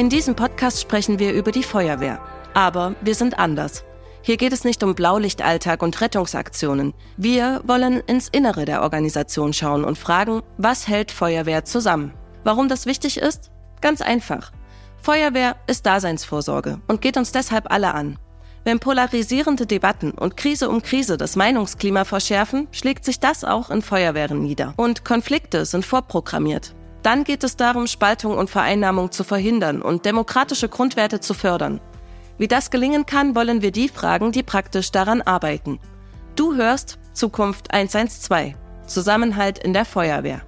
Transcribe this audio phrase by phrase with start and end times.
[0.00, 2.22] In diesem Podcast sprechen wir über die Feuerwehr.
[2.54, 3.84] Aber wir sind anders.
[4.22, 6.94] Hier geht es nicht um Blaulichtalltag und Rettungsaktionen.
[7.18, 12.14] Wir wollen ins Innere der Organisation schauen und fragen, was hält Feuerwehr zusammen?
[12.44, 13.50] Warum das wichtig ist?
[13.82, 14.52] Ganz einfach.
[15.02, 18.18] Feuerwehr ist Daseinsvorsorge und geht uns deshalb alle an.
[18.64, 23.82] Wenn polarisierende Debatten und Krise um Krise das Meinungsklima verschärfen, schlägt sich das auch in
[23.82, 24.72] Feuerwehren nieder.
[24.78, 26.74] Und Konflikte sind vorprogrammiert.
[27.02, 31.80] Dann geht es darum, Spaltung und Vereinnahmung zu verhindern und demokratische Grundwerte zu fördern.
[32.36, 35.78] Wie das gelingen kann, wollen wir die fragen, die praktisch daran arbeiten.
[36.36, 38.54] Du hörst Zukunft 112.
[38.86, 40.42] Zusammenhalt in der Feuerwehr.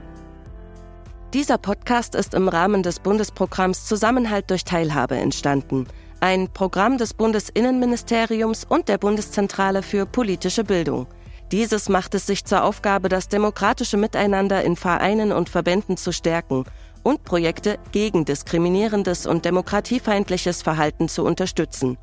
[1.33, 5.87] Dieser Podcast ist im Rahmen des Bundesprogramms Zusammenhalt durch Teilhabe entstanden.
[6.21, 11.07] Ein Programm des Bundesinnenministeriums und der Bundeszentrale für politische Bildung.
[11.52, 16.65] Dieses macht es sich zur Aufgabe, das demokratische Miteinander in Vereinen und Verbänden zu stärken
[17.02, 21.99] und Projekte gegen diskriminierendes und demokratiefeindliches Verhalten zu unterstützen.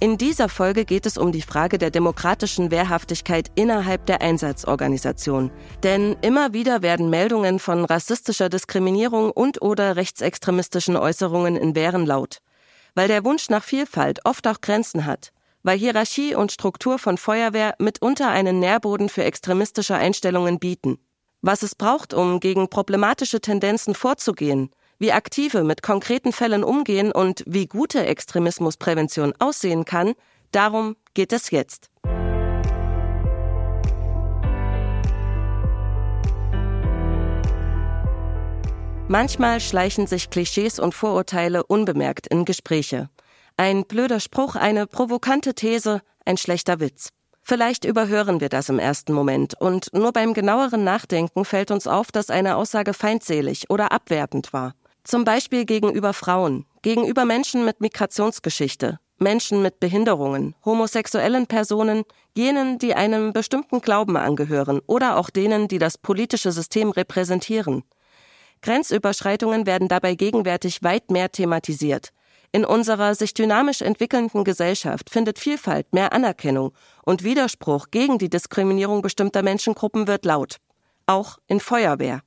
[0.00, 5.50] In dieser Folge geht es um die Frage der demokratischen Wehrhaftigkeit innerhalb der Einsatzorganisation.
[5.82, 12.38] Denn immer wieder werden Meldungen von rassistischer Diskriminierung und oder rechtsextremistischen Äußerungen in Wehren laut.
[12.94, 15.32] Weil der Wunsch nach Vielfalt oft auch Grenzen hat.
[15.66, 20.98] Weil Hierarchie und Struktur von Feuerwehr mitunter einen Nährboden für extremistische Einstellungen bieten
[21.46, 27.44] was es braucht, um gegen problematische Tendenzen vorzugehen, wie Aktive mit konkreten Fällen umgehen und
[27.46, 30.14] wie gute Extremismusprävention aussehen kann,
[30.52, 31.90] darum geht es jetzt.
[39.08, 43.08] Manchmal schleichen sich Klischees und Vorurteile unbemerkt in Gespräche.
[43.58, 47.08] Ein blöder Spruch, eine provokante These, ein schlechter Witz.
[47.40, 52.12] Vielleicht überhören wir das im ersten Moment und nur beim genaueren Nachdenken fällt uns auf,
[52.12, 54.74] dass eine Aussage feindselig oder abwertend war.
[55.04, 62.02] Zum Beispiel gegenüber Frauen, gegenüber Menschen mit Migrationsgeschichte, Menschen mit Behinderungen, homosexuellen Personen,
[62.36, 67.84] jenen, die einem bestimmten Glauben angehören oder auch denen, die das politische System repräsentieren.
[68.60, 72.12] Grenzüberschreitungen werden dabei gegenwärtig weit mehr thematisiert.
[72.52, 76.72] In unserer sich dynamisch entwickelnden Gesellschaft findet Vielfalt mehr Anerkennung
[77.04, 80.56] und Widerspruch gegen die Diskriminierung bestimmter Menschengruppen wird laut.
[81.06, 82.20] Auch in Feuerwehr.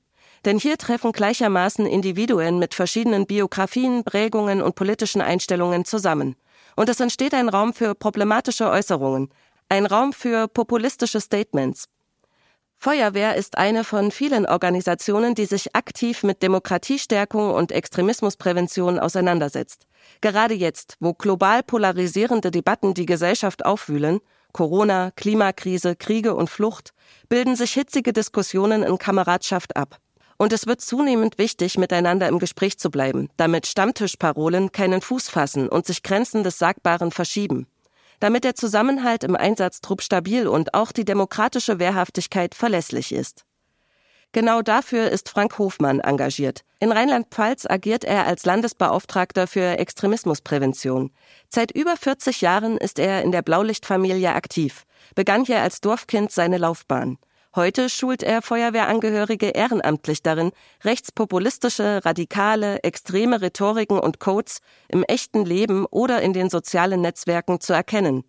[0.46, 6.36] Denn hier treffen gleichermaßen Individuen mit verschiedenen Biografien, Prägungen und politischen Einstellungen zusammen.
[6.76, 9.30] Und es entsteht ein Raum für problematische Äußerungen,
[9.68, 11.88] ein Raum für populistische Statements,
[12.82, 19.86] Feuerwehr ist eine von vielen Organisationen, die sich aktiv mit Demokratiestärkung und Extremismusprävention auseinandersetzt.
[20.22, 24.22] Gerade jetzt, wo global polarisierende Debatten die Gesellschaft aufwühlen,
[24.54, 26.94] Corona, Klimakrise, Kriege und Flucht,
[27.28, 29.98] bilden sich hitzige Diskussionen in Kameradschaft ab.
[30.38, 35.68] Und es wird zunehmend wichtig, miteinander im Gespräch zu bleiben, damit Stammtischparolen keinen Fuß fassen
[35.68, 37.68] und sich Grenzen des Sagbaren verschieben
[38.20, 43.46] damit der Zusammenhalt im Einsatztrupp stabil und auch die demokratische Wehrhaftigkeit verlässlich ist.
[44.32, 46.62] Genau dafür ist Frank Hofmann engagiert.
[46.80, 51.12] In Rheinland-Pfalz agiert er als Landesbeauftragter für Extremismusprävention.
[51.50, 56.60] Seit über 40 Jahren ist er in der Blaulichtfamilie aktiv, begann hier als Dorfkind seine
[56.60, 57.18] Laufbahn.
[57.56, 60.52] Heute schult er Feuerwehrangehörige ehrenamtlich darin,
[60.84, 67.74] rechtspopulistische, radikale, extreme Rhetoriken und Codes im echten Leben oder in den sozialen Netzwerken zu
[67.74, 68.24] erkennen.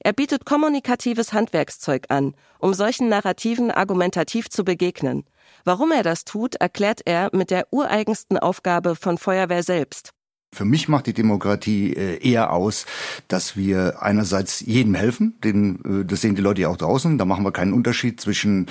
[0.00, 5.24] Er bietet kommunikatives Handwerkszeug an, um solchen Narrativen argumentativ zu begegnen.
[5.64, 10.12] Warum er das tut, erklärt er mit der ureigensten Aufgabe von Feuerwehr selbst.
[10.54, 12.86] Für mich macht die Demokratie äh, eher aus,
[13.26, 17.24] dass wir einerseits jedem helfen, den, äh, das sehen die Leute ja auch draußen, da
[17.24, 18.66] machen wir keinen Unterschied zwischen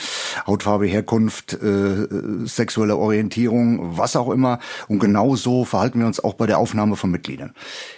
[0.48, 2.08] Hautfarbe, Herkunft, äh,
[2.46, 4.60] sexueller Orientierung, was auch immer.
[4.88, 7.54] Und genauso verhalten wir uns auch bei der Aufnahme von Mitgliedern.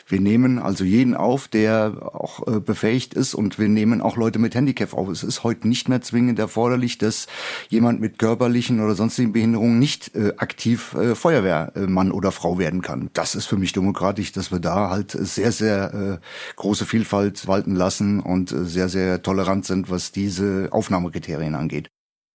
[0.07, 4.39] Wir nehmen also jeden auf, der auch äh, befähigt ist und wir nehmen auch Leute
[4.39, 5.09] mit Handicap auf.
[5.09, 7.27] Es ist heute nicht mehr zwingend erforderlich, dass
[7.69, 13.09] jemand mit körperlichen oder sonstigen Behinderungen nicht äh, aktiv Feuerwehrmann oder Frau werden kann.
[13.13, 17.75] Das ist für mich demokratisch, dass wir da halt sehr, sehr äh, große Vielfalt walten
[17.75, 21.89] lassen und äh, sehr, sehr tolerant sind, was diese Aufnahmekriterien angeht.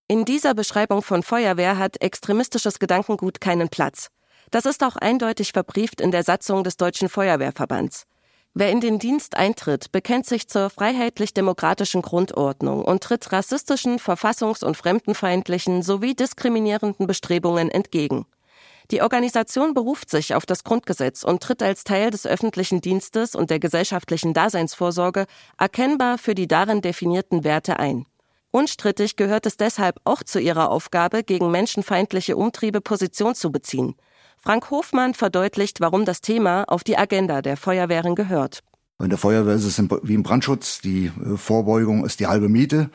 [0.07, 4.09] In dieser Beschreibung von Feuerwehr hat extremistisches Gedankengut keinen Platz.
[4.49, 8.05] Das ist auch eindeutig verbrieft in der Satzung des Deutschen Feuerwehrverbands.
[8.53, 14.75] Wer in den Dienst eintritt, bekennt sich zur freiheitlich-demokratischen Grundordnung und tritt rassistischen, verfassungs- und
[14.75, 18.25] fremdenfeindlichen sowie diskriminierenden Bestrebungen entgegen.
[18.91, 23.49] Die Organisation beruft sich auf das Grundgesetz und tritt als Teil des öffentlichen Dienstes und
[23.49, 25.25] der gesellschaftlichen Daseinsvorsorge
[25.57, 28.05] erkennbar für die darin definierten Werte ein.
[28.51, 33.95] Unstrittig gehört es deshalb auch zu ihrer Aufgabe, gegen menschenfeindliche Umtriebe Position zu beziehen–
[34.43, 38.63] Frank Hofmann verdeutlicht, warum das Thema auf die Agenda der Feuerwehren gehört.
[39.03, 40.81] In der Feuerwehr ist es wie im Brandschutz.
[40.81, 42.89] Die äh, Vorbeugung ist die halbe Miete.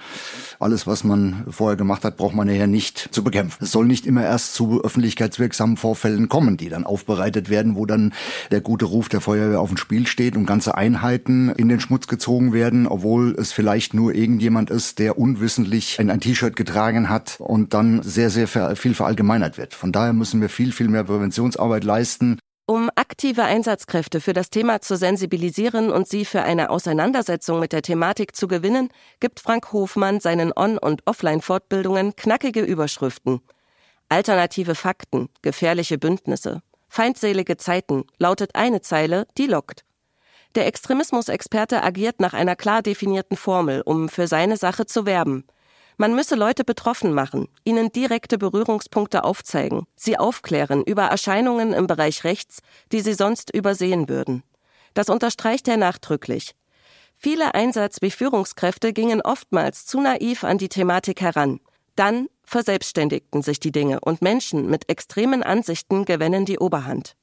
[0.60, 3.64] Alles, was man vorher gemacht hat, braucht man nachher nicht zu bekämpfen.
[3.64, 8.12] Es soll nicht immer erst zu öffentlichkeitswirksamen Vorfällen kommen, die dann aufbereitet werden, wo dann
[8.50, 12.06] der gute Ruf der Feuerwehr auf dem Spiel steht und ganze Einheiten in den Schmutz
[12.06, 17.74] gezogen werden, obwohl es vielleicht nur irgendjemand ist, der unwissentlich ein T-Shirt getragen hat und
[17.74, 19.74] dann sehr, sehr viel verallgemeinert wird.
[19.74, 22.38] Von daher müssen wir viel, viel mehr Präventionsarbeit leisten.
[22.68, 27.82] Um aktive Einsatzkräfte für das Thema zu sensibilisieren und sie für eine Auseinandersetzung mit der
[27.82, 28.88] Thematik zu gewinnen,
[29.20, 33.40] gibt Frank Hofmann seinen On- und Offline-Fortbildungen knackige Überschriften.
[34.08, 39.84] Alternative Fakten, gefährliche Bündnisse, feindselige Zeiten lautet eine Zeile, die lockt.
[40.56, 45.44] Der Extremismusexperte agiert nach einer klar definierten Formel, um für seine Sache zu werben.
[45.98, 52.24] Man müsse Leute betroffen machen, ihnen direkte Berührungspunkte aufzeigen, sie aufklären über Erscheinungen im Bereich
[52.24, 52.58] rechts,
[52.92, 54.42] die sie sonst übersehen würden.
[54.92, 56.54] Das unterstreicht er nachdrücklich.
[57.16, 61.60] Viele Einsatz- wie Führungskräfte gingen oftmals zu naiv an die Thematik heran.
[61.94, 67.16] Dann verselbstständigten sich die Dinge und Menschen mit extremen Ansichten gewinnen die Oberhand.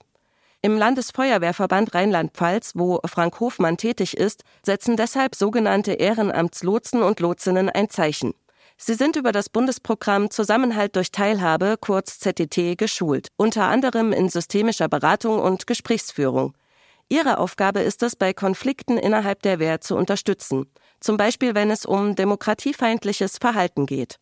[0.63, 7.89] Im Landesfeuerwehrverband Rheinland-Pfalz, wo Frank Hofmann tätig ist, setzen deshalb sogenannte Ehrenamtslotsen und Lotsinnen ein
[7.89, 8.33] Zeichen.
[8.85, 14.89] Sie sind über das Bundesprogramm Zusammenhalt durch Teilhabe, kurz ZTT, geschult, unter anderem in systemischer
[14.89, 16.53] Beratung und Gesprächsführung.
[17.07, 20.69] Ihre Aufgabe ist es, bei Konflikten innerhalb der Wehr zu unterstützen,
[20.99, 24.19] zum Beispiel wenn es um demokratiefeindliches Verhalten geht.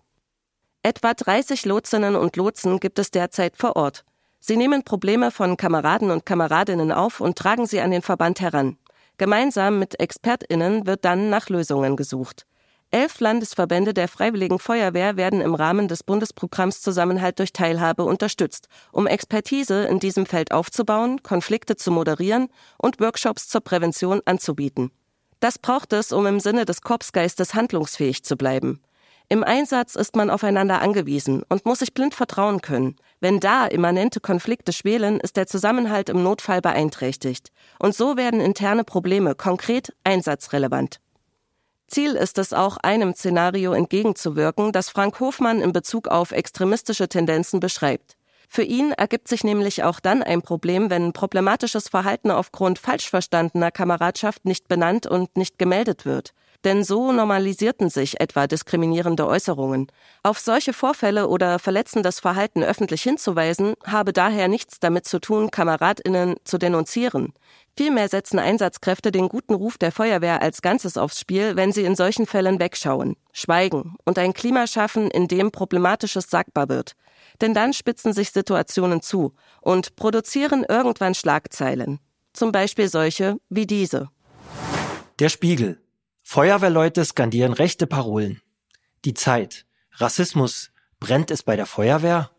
[0.84, 4.06] Etwa 30 Lotsinnen und Lotsen gibt es derzeit vor Ort.
[4.40, 8.78] Sie nehmen Probleme von Kameraden und Kameradinnen auf und tragen sie an den Verband heran.
[9.18, 12.46] Gemeinsam mit Expertinnen wird dann nach Lösungen gesucht.
[12.94, 19.08] Elf Landesverbände der Freiwilligen Feuerwehr werden im Rahmen des Bundesprogramms Zusammenhalt durch Teilhabe unterstützt, um
[19.08, 24.92] Expertise in diesem Feld aufzubauen, Konflikte zu moderieren und Workshops zur Prävention anzubieten.
[25.40, 28.82] Das braucht es, um im Sinne des Korpsgeistes handlungsfähig zu bleiben.
[29.30, 32.98] Im Einsatz ist man aufeinander angewiesen und muss sich blind vertrauen können.
[33.22, 37.54] Wenn da immanente Konflikte schwelen, ist der Zusammenhalt im Notfall beeinträchtigt.
[37.80, 41.00] Und so werden interne Probleme konkret einsatzrelevant.
[41.92, 47.60] Ziel ist es auch, einem Szenario entgegenzuwirken, das Frank Hofmann in Bezug auf extremistische Tendenzen
[47.60, 48.16] beschreibt.
[48.48, 53.72] Für ihn ergibt sich nämlich auch dann ein Problem, wenn problematisches Verhalten aufgrund falsch verstandener
[53.72, 56.34] Kameradschaft nicht benannt und nicht gemeldet wird.
[56.64, 59.88] Denn so normalisierten sich etwa diskriminierende Äußerungen.
[60.22, 66.36] Auf solche Vorfälle oder verletzendes Verhalten öffentlich hinzuweisen, habe daher nichts damit zu tun, Kameradinnen
[66.44, 67.34] zu denunzieren.
[67.76, 71.96] Vielmehr setzen Einsatzkräfte den guten Ruf der Feuerwehr als Ganzes aufs Spiel, wenn sie in
[71.96, 76.94] solchen Fällen wegschauen, schweigen und ein Klima schaffen, in dem Problematisches sagbar wird.
[77.40, 82.00] Denn dann spitzen sich Situationen zu und produzieren irgendwann Schlagzeilen.
[82.34, 84.10] Zum Beispiel solche wie diese.
[85.20, 85.82] Der Spiegel.
[86.24, 88.42] Feuerwehrleute skandieren rechte Parolen.
[89.06, 89.66] Die Zeit.
[89.94, 90.72] Rassismus.
[91.00, 92.32] Brennt es bei der Feuerwehr?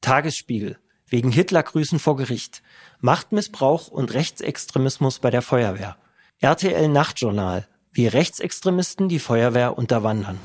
[0.00, 0.78] Tagesspiegel.
[1.06, 2.62] Wegen Hitlergrüßen vor Gericht.
[3.00, 5.96] Machtmissbrauch und Rechtsextremismus bei der Feuerwehr.
[6.40, 7.66] RTL Nachtjournal.
[7.90, 10.38] Wie Rechtsextremisten die Feuerwehr unterwandern.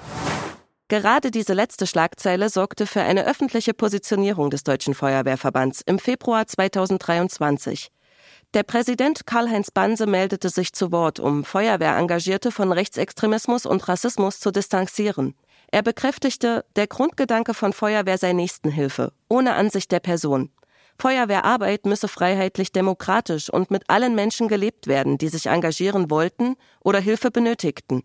[0.90, 7.92] Gerade diese letzte Schlagzeile sorgte für eine öffentliche Positionierung des Deutschen Feuerwehrverbands im Februar 2023.
[8.54, 14.52] Der Präsident Karl-Heinz Banse meldete sich zu Wort, um Feuerwehrengagierte von Rechtsextremismus und Rassismus zu
[14.52, 15.36] distanzieren.
[15.70, 20.50] Er bekräftigte, der Grundgedanke von Feuerwehr sei Nächstenhilfe, ohne Ansicht der Person.
[20.98, 27.00] Feuerwehrarbeit müsse freiheitlich demokratisch und mit allen Menschen gelebt werden, die sich engagieren wollten oder
[27.00, 28.04] Hilfe benötigten.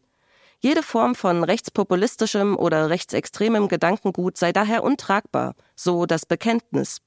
[0.59, 6.99] Jede Form von rechtspopulistischem oder rechtsextremem Gedankengut sei daher untragbar, so das Bekenntnis.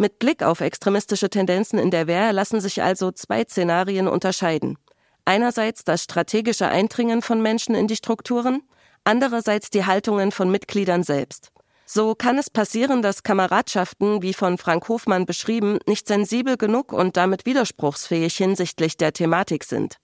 [0.00, 4.78] Mit Blick auf extremistische Tendenzen in der Wehr lassen sich also zwei Szenarien unterscheiden.
[5.26, 8.62] Einerseits das strategische Eindringen von Menschen in die Strukturen,
[9.04, 11.50] andererseits die Haltungen von Mitgliedern selbst.
[11.84, 17.18] So kann es passieren, dass Kameradschaften, wie von Frank Hofmann beschrieben, nicht sensibel genug und
[17.18, 19.98] damit widerspruchsfähig hinsichtlich der Thematik sind.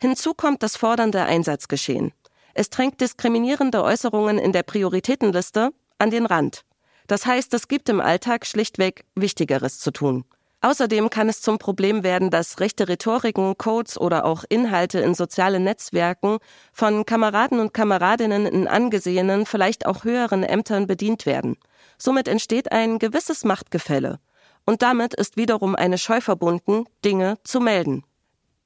[0.00, 2.14] Hinzu kommt das fordernde Einsatzgeschehen.
[2.54, 6.64] Es drängt diskriminierende Äußerungen in der Prioritätenliste an den Rand.
[7.06, 10.24] Das heißt, es gibt im Alltag schlichtweg Wichtigeres zu tun.
[10.64, 15.64] Außerdem kann es zum Problem werden, dass rechte Rhetoriken, Codes oder auch Inhalte in sozialen
[15.64, 16.38] Netzwerken
[16.72, 21.56] von Kameraden und Kameradinnen in angesehenen, vielleicht auch höheren Ämtern bedient werden.
[21.98, 24.20] Somit entsteht ein gewisses Machtgefälle.
[24.64, 28.04] Und damit ist wiederum eine Scheu verbunden, Dinge zu melden.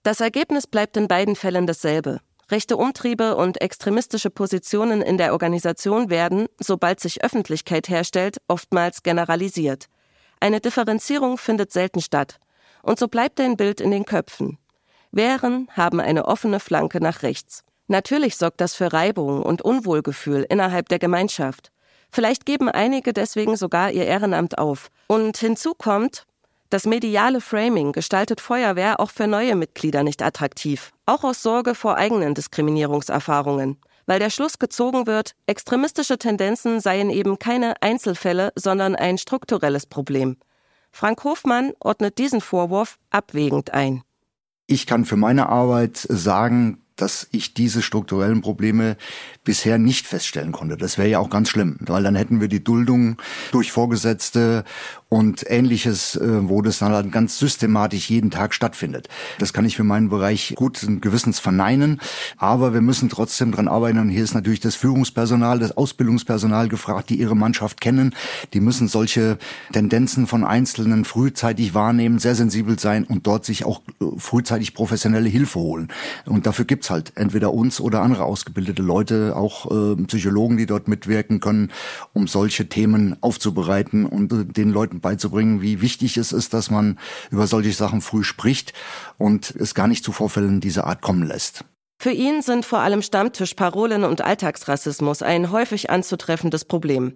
[0.02, 2.20] Das Ergebnis bleibt in beiden Fällen dasselbe.
[2.48, 9.86] Rechte Umtriebe und extremistische Positionen in der Organisation werden, sobald sich Öffentlichkeit herstellt, oftmals generalisiert.
[10.38, 12.38] Eine Differenzierung findet selten statt.
[12.82, 14.58] Und so bleibt ein Bild in den Köpfen.
[15.10, 17.64] Wehren haben eine offene Flanke nach rechts.
[17.88, 21.72] Natürlich sorgt das für Reibung und Unwohlgefühl innerhalb der Gemeinschaft.
[22.10, 24.90] Vielleicht geben einige deswegen sogar ihr Ehrenamt auf.
[25.08, 26.26] Und hinzu kommt,
[26.70, 31.96] das mediale Framing gestaltet Feuerwehr auch für neue Mitglieder nicht attraktiv, auch aus Sorge vor
[31.96, 39.18] eigenen Diskriminierungserfahrungen, weil der Schluss gezogen wird, extremistische Tendenzen seien eben keine Einzelfälle, sondern ein
[39.18, 40.36] strukturelles Problem.
[40.92, 44.02] Frank Hofmann ordnet diesen Vorwurf abwägend ein.
[44.66, 48.96] Ich kann für meine Arbeit sagen, dass ich diese strukturellen Probleme
[49.44, 50.76] bisher nicht feststellen konnte.
[50.76, 53.18] Das wäre ja auch ganz schlimm, weil dann hätten wir die Duldung
[53.52, 54.64] durch Vorgesetzte
[55.16, 59.08] und ähnliches, äh, wo das dann halt ganz systematisch jeden Tag stattfindet.
[59.38, 62.02] Das kann ich für meinen Bereich gut Gewissens verneinen,
[62.36, 67.08] aber wir müssen trotzdem dran arbeiten und hier ist natürlich das Führungspersonal, das Ausbildungspersonal gefragt,
[67.08, 68.14] die ihre Mannschaft kennen.
[68.52, 69.38] Die müssen solche
[69.72, 75.30] Tendenzen von Einzelnen frühzeitig wahrnehmen, sehr sensibel sein und dort sich auch äh, frühzeitig professionelle
[75.30, 75.88] Hilfe holen.
[76.26, 80.88] Und dafür gibt's halt entweder uns oder andere ausgebildete Leute, auch äh, Psychologen, die dort
[80.88, 81.70] mitwirken können,
[82.12, 86.68] um solche Themen aufzubereiten und äh, den Leuten Leuten beizubringen, wie wichtig es ist, dass
[86.68, 86.98] man
[87.30, 88.72] über solche Sachen früh spricht
[89.18, 91.64] und es gar nicht zu Vorfällen dieser Art kommen lässt.
[91.96, 97.12] Für ihn sind vor allem Stammtischparolen und Alltagsrassismus ein häufig anzutreffendes Problem.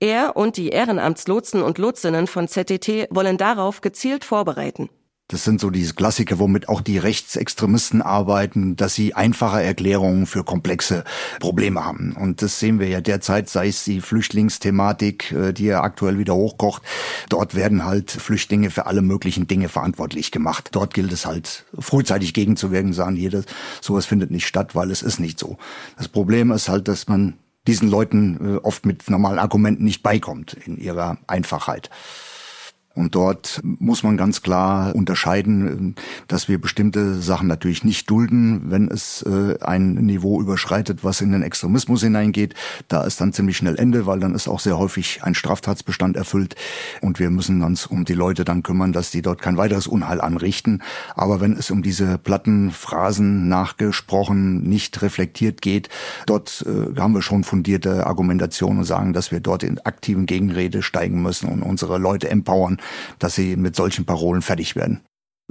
[0.00, 4.90] Er und die Ehrenamtslotsen und Lotsinnen von ZDT wollen darauf gezielt vorbereiten.
[5.30, 10.42] Das sind so diese Klassiker, womit auch die Rechtsextremisten arbeiten, dass sie einfache Erklärungen für
[10.42, 11.04] komplexe
[11.38, 12.16] Probleme haben.
[12.18, 16.34] Und das sehen wir ja derzeit, sei es die Flüchtlingsthematik, äh, die ja aktuell wieder
[16.34, 16.82] hochkocht.
[17.28, 20.70] Dort werden halt Flüchtlinge für alle möglichen Dinge verantwortlich gemacht.
[20.72, 23.44] Dort gilt es halt frühzeitig gegenzuwirken, sagen jeder,
[23.80, 25.58] sowas findet nicht statt, weil es ist nicht so.
[25.96, 27.34] Das Problem ist halt, dass man
[27.68, 31.88] diesen Leuten äh, oft mit normalen Argumenten nicht beikommt in ihrer Einfachheit.
[32.96, 35.94] Und dort muss man ganz klar unterscheiden,
[36.26, 41.30] dass wir bestimmte Sachen natürlich nicht dulden, wenn es äh, ein Niveau überschreitet, was in
[41.30, 42.54] den Extremismus hineingeht.
[42.88, 46.56] Da ist dann ziemlich schnell Ende, weil dann ist auch sehr häufig ein Straftatsbestand erfüllt
[47.00, 50.20] und wir müssen uns um die Leute dann kümmern, dass die dort kein weiteres Unheil
[50.20, 50.82] anrichten.
[51.14, 55.90] Aber wenn es um diese platten Phrasen nachgesprochen, nicht reflektiert geht,
[56.26, 60.82] dort äh, haben wir schon fundierte Argumentationen und sagen, dass wir dort in aktiven Gegenrede
[60.82, 62.79] steigen müssen und unsere Leute empowern,
[63.18, 65.02] dass sie mit solchen Parolen fertig werden.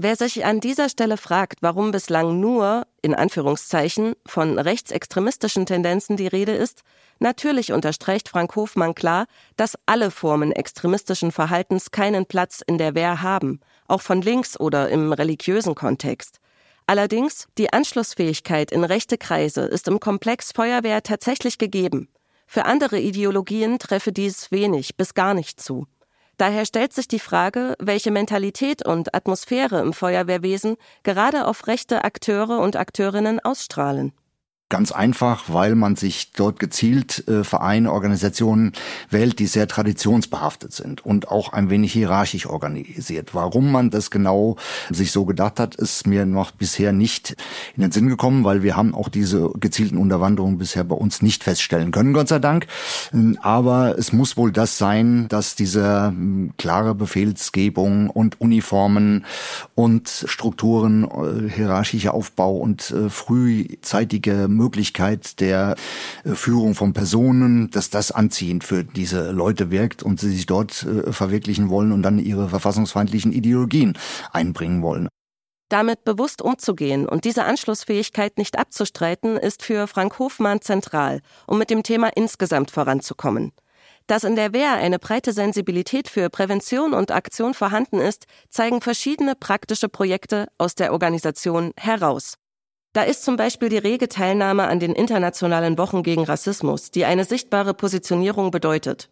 [0.02, 6.28] Wer sich an dieser Stelle fragt, warum bislang nur, in Anführungszeichen, von rechtsextremistischen Tendenzen die
[6.28, 6.84] Rede ist,
[7.20, 9.26] natürlich unterstreicht Frank Hofmann klar,
[9.58, 13.60] dass alle Formen extremistischen Verhaltens keinen Platz in der Wehr haben,
[13.90, 16.40] auch von links oder im religiösen Kontext.
[16.88, 22.08] Allerdings, die Anschlussfähigkeit in rechte Kreise ist im Komplex Feuerwehr tatsächlich gegeben.
[22.48, 25.88] Für andere Ideologien treffe dies wenig bis gar nicht zu.
[26.40, 32.60] Daher stellt sich die Frage, welche Mentalität und Atmosphäre im Feuerwehrwesen gerade auf rechte Akteure
[32.62, 34.14] und Akteurinnen ausstrahlen.
[34.72, 38.74] Ganz einfach, weil man sich dort gezielt äh, Vereine, Organisationen
[39.10, 43.34] wählt, die sehr traditionsbehaftet sind und auch ein wenig hierarchisch organisiert.
[43.34, 44.58] Warum man das genau
[44.92, 47.36] sich so gedacht hat, ist mir noch bisher nicht
[47.76, 51.44] in den Sinn gekommen, weil wir haben auch diese gezielten Unterwanderungen bisher bei uns nicht
[51.44, 52.68] feststellen können, Gott sei Dank.
[53.42, 59.26] Aber es muss wohl das sein, dass diese hm, klare Befehlsgebung und Uniformen
[59.74, 65.76] und Strukturen, äh, hierarchischer Aufbau und äh, frühzeitige Möglichkeit der
[66.24, 70.84] äh, Führung von Personen, dass das anziehend für diese Leute wirkt und sie sich dort
[70.84, 73.98] äh, verwirklichen wollen und dann ihre verfassungsfeindlichen Ideologien
[74.32, 75.08] einbringen wollen.
[75.70, 81.70] Damit bewusst umzugehen und diese Anschlussfähigkeit nicht abzustreiten, ist für Frank Hofmann zentral, um mit
[81.70, 83.52] dem Thema insgesamt voranzukommen.
[84.08, 89.36] Dass in der Wehr eine breite Sensibilität für Prävention und Aktion vorhanden ist, zeigen verschiedene
[89.36, 92.34] praktische Projekte aus der Organisation heraus.
[92.94, 97.24] Da ist zum Beispiel die rege Teilnahme an den internationalen Wochen gegen Rassismus, die eine
[97.24, 99.10] sichtbare Positionierung bedeutet.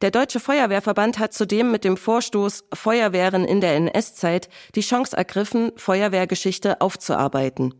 [0.00, 5.72] Der Deutsche Feuerwehrverband hat zudem mit dem Vorstoß Feuerwehren in der NS-Zeit die Chance ergriffen,
[5.76, 7.74] Feuerwehrgeschichte aufzuarbeiten.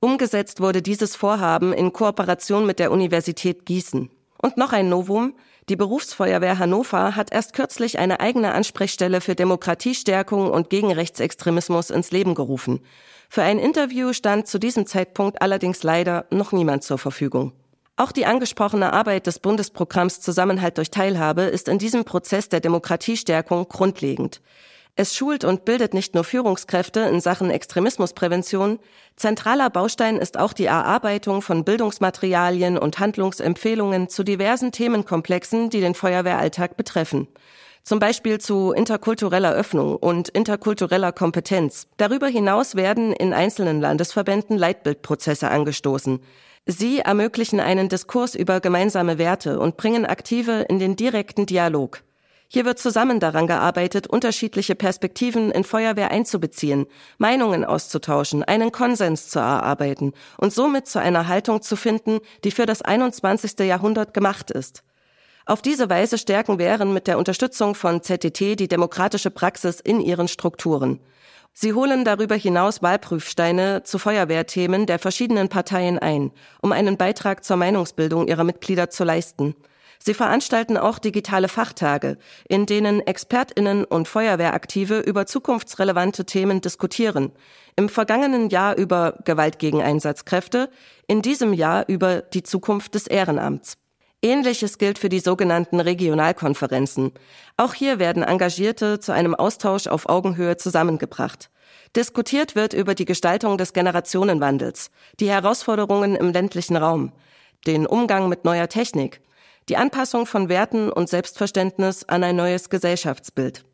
[0.00, 4.10] Umgesetzt wurde dieses Vorhaben in Kooperation mit der Universität Gießen.
[4.42, 5.34] Und noch ein Novum.
[5.68, 12.10] Die Berufsfeuerwehr Hannover hat erst kürzlich eine eigene Ansprechstelle für Demokratiestärkung und gegen Rechtsextremismus ins
[12.10, 12.80] Leben gerufen.
[13.28, 17.52] Für ein Interview stand zu diesem Zeitpunkt allerdings leider noch niemand zur Verfügung.
[17.96, 23.68] Auch die angesprochene Arbeit des Bundesprogramms Zusammenhalt durch Teilhabe ist in diesem Prozess der Demokratiestärkung
[23.68, 24.40] grundlegend.
[24.96, 28.78] Es schult und bildet nicht nur Führungskräfte in Sachen Extremismusprävention,
[29.16, 35.94] zentraler Baustein ist auch die Erarbeitung von Bildungsmaterialien und Handlungsempfehlungen zu diversen Themenkomplexen, die den
[35.94, 37.28] Feuerwehralltag betreffen.
[37.82, 41.86] zum Beispiel zu interkultureller Öffnung und interkultureller Kompetenz.
[41.96, 46.20] Darüber hinaus werden in einzelnen Landesverbänden Leitbildprozesse angestoßen.
[46.66, 52.02] Sie ermöglichen einen Diskurs über gemeinsame Werte und bringen Aktive in den direkten Dialog.
[52.52, 59.38] Hier wird zusammen daran gearbeitet, unterschiedliche Perspektiven in Feuerwehr einzubeziehen, Meinungen auszutauschen, einen Konsens zu
[59.38, 63.60] erarbeiten und somit zu einer Haltung zu finden, die für das 21.
[63.60, 64.82] Jahrhundert gemacht ist.
[65.46, 70.26] Auf diese Weise stärken Wehren mit der Unterstützung von ZTT die demokratische Praxis in ihren
[70.26, 70.98] Strukturen.
[71.52, 77.58] Sie holen darüber hinaus Wahlprüfsteine zu Feuerwehrthemen der verschiedenen Parteien ein, um einen Beitrag zur
[77.58, 79.54] Meinungsbildung ihrer Mitglieder zu leisten.
[80.02, 82.16] Sie veranstalten auch digitale Fachtage,
[82.48, 87.32] in denen Expertinnen und Feuerwehraktive über zukunftsrelevante Themen diskutieren.
[87.76, 90.70] Im vergangenen Jahr über Gewalt gegen Einsatzkräfte,
[91.06, 93.76] in diesem Jahr über die Zukunft des Ehrenamts.
[94.22, 97.12] Ähnliches gilt für die sogenannten Regionalkonferenzen.
[97.56, 101.50] Auch hier werden Engagierte zu einem Austausch auf Augenhöhe zusammengebracht.
[101.94, 104.90] Diskutiert wird über die Gestaltung des Generationenwandels,
[105.20, 107.12] die Herausforderungen im ländlichen Raum,
[107.66, 109.20] den Umgang mit neuer Technik,
[109.70, 113.64] die Anpassung von Werten und Selbstverständnis an ein neues Gesellschaftsbild.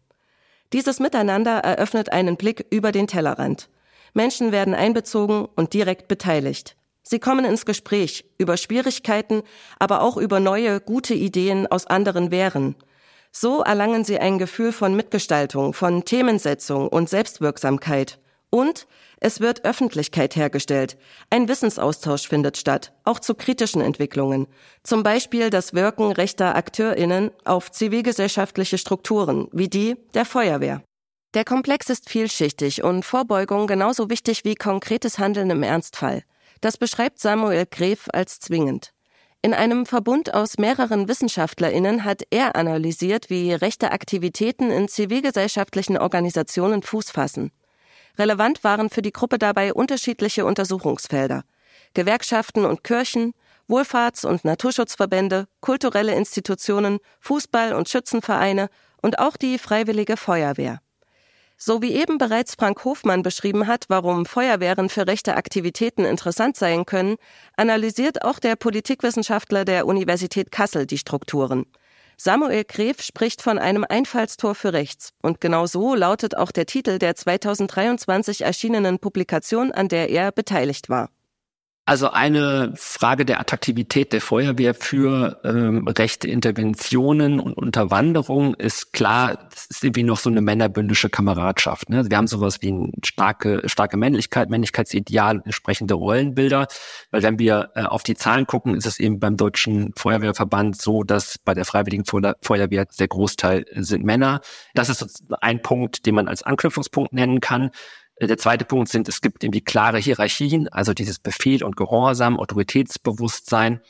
[0.74, 3.70] Dieses Miteinander eröffnet einen Blick über den Tellerrand.
[4.12, 6.76] Menschen werden einbezogen und direkt beteiligt.
[7.02, 9.42] Sie kommen ins Gespräch über Schwierigkeiten,
[9.78, 12.76] aber auch über neue, gute Ideen aus anderen Wehren.
[13.32, 18.18] So erlangen sie ein Gefühl von Mitgestaltung, von Themensetzung und Selbstwirksamkeit.
[18.50, 18.86] Und
[19.18, 20.98] es wird Öffentlichkeit hergestellt.
[21.30, 24.46] Ein Wissensaustausch findet statt, auch zu kritischen Entwicklungen.
[24.82, 30.82] Zum Beispiel das Wirken rechter AkteurInnen auf zivilgesellschaftliche Strukturen, wie die der Feuerwehr.
[31.34, 36.22] Der Komplex ist vielschichtig und Vorbeugung genauso wichtig wie konkretes Handeln im Ernstfall.
[36.60, 38.92] Das beschreibt Samuel Gref als zwingend.
[39.42, 46.82] In einem Verbund aus mehreren WissenschaftlerInnen hat er analysiert, wie rechte Aktivitäten in zivilgesellschaftlichen Organisationen
[46.82, 47.52] Fuß fassen.
[48.18, 51.44] Relevant waren für die Gruppe dabei unterschiedliche Untersuchungsfelder.
[51.94, 53.32] Gewerkschaften und Kirchen,
[53.68, 58.68] Wohlfahrts- und Naturschutzverbände, kulturelle Institutionen, Fußball- und Schützenvereine
[59.02, 60.80] und auch die Freiwillige Feuerwehr.
[61.58, 66.84] So wie eben bereits Frank Hofmann beschrieben hat, warum Feuerwehren für rechte Aktivitäten interessant sein
[66.84, 67.16] können,
[67.56, 71.64] analysiert auch der Politikwissenschaftler der Universität Kassel die Strukturen.
[72.18, 75.12] Samuel Gref spricht von einem Einfallstor für rechts.
[75.22, 80.88] Und genau so lautet auch der Titel der 2023 erschienenen Publikation, an der er beteiligt
[80.88, 81.10] war.
[81.88, 89.48] Also eine Frage der Attraktivität der Feuerwehr für ähm, rechte Interventionen und Unterwanderung ist klar,
[89.54, 91.88] es ist irgendwie noch so eine männerbündische Kameradschaft.
[91.88, 92.10] Ne?
[92.10, 96.66] Wir haben sowas wie eine starke, starke Männlichkeit, Männlichkeitsideal, entsprechende Rollenbilder.
[97.12, 101.04] Weil wenn wir äh, auf die Zahlen gucken, ist es eben beim Deutschen Feuerwehrverband so,
[101.04, 104.40] dass bei der Freiwilligen Feuerwehr der Großteil sind Männer.
[104.74, 107.70] Das ist ein Punkt, den man als Anknüpfungspunkt nennen kann.
[108.16, 112.38] Äh, der zweite Punkt sind, es gibt irgendwie klare Hierarchien, also dieses Befehl und Gehorsam,
[112.38, 113.80] Autoritätsbewusstsein.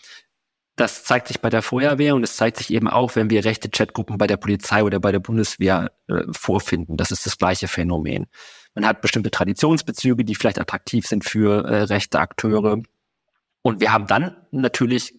[0.77, 3.71] Das zeigt sich bei der Feuerwehr und es zeigt sich eben auch, wenn wir rechte
[3.71, 6.99] Chatgruppen bei der Polizei oder bei der Bundeswehr äh, vorfinden.
[6.99, 8.27] Das ist das gleiche Phänomen.
[8.75, 12.83] Man hat bestimmte Traditionsbezüge, die vielleicht attraktiv sind für äh, rechte Akteure.
[13.63, 15.15] Und wir haben dann natürlich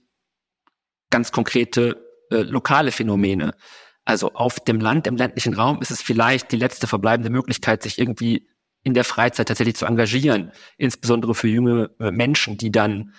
[1.09, 3.55] ganz konkrete äh, lokale Phänomene.
[4.05, 7.97] Also auf dem Land, im ländlichen Raum ist es vielleicht die letzte verbleibende Möglichkeit, sich
[7.97, 8.47] irgendwie
[8.87, 13.13] in der Freizeit tatsächlich zu engagieren, insbesondere für junge äh, Menschen, die dann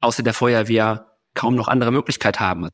[0.00, 2.70] außer der Feuerwehr kaum noch andere Möglichkeit haben.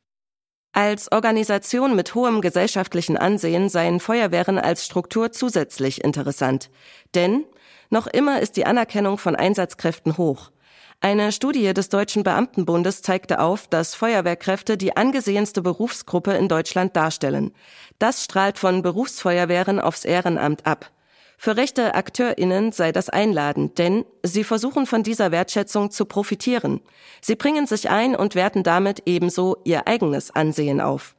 [0.72, 6.70] Als Organisation mit hohem gesellschaftlichen Ansehen seien Feuerwehren als Struktur zusätzlich interessant.
[7.16, 7.44] Denn
[7.90, 10.52] noch immer ist die Anerkennung von Einsatzkräften hoch.
[11.00, 17.52] Eine Studie des Deutschen Beamtenbundes zeigte auf, dass Feuerwehrkräfte die angesehenste Berufsgruppe in Deutschland darstellen.
[17.98, 20.92] Das strahlt von Berufsfeuerwehren aufs Ehrenamt ab.
[21.38, 26.80] Für rechte AkteurInnen sei das einladend, denn sie versuchen von dieser Wertschätzung zu profitieren.
[27.20, 31.14] Sie bringen sich ein und werten damit ebenso ihr eigenes Ansehen auf.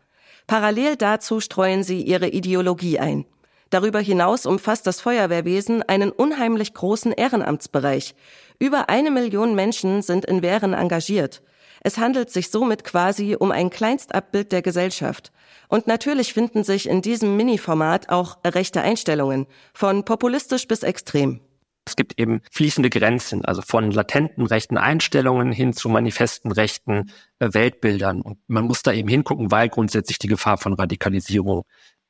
[0.48, 3.26] Parallel dazu streuen sie ihre Ideologie ein.
[3.70, 8.16] Darüber hinaus umfasst das Feuerwehrwesen einen unheimlich großen Ehrenamtsbereich.
[8.60, 11.42] Über eine Million Menschen sind in Wehren engagiert.
[11.82, 15.32] Es handelt sich somit quasi um ein Kleinstabbild der Gesellschaft.
[15.70, 21.42] Und natürlich finden sich in diesem Mini-Format auch rechte Einstellungen, von populistisch bis extrem.
[21.86, 27.54] Es gibt eben fließende Grenzen, also von latenten rechten Einstellungen hin zu manifesten rechten äh,
[27.54, 28.22] Weltbildern.
[28.22, 31.64] Und man muss da eben hingucken, weil grundsätzlich die Gefahr von Radikalisierung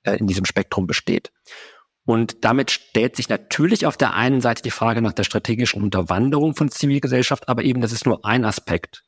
[0.03, 1.31] äh, in diesem Spektrum besteht.
[2.05, 6.55] Und damit stellt sich natürlich auf der einen Seite die Frage nach der strategischen Unterwanderung
[6.55, 9.03] von Zivilgesellschaft, aber eben das ist nur ein Aspekt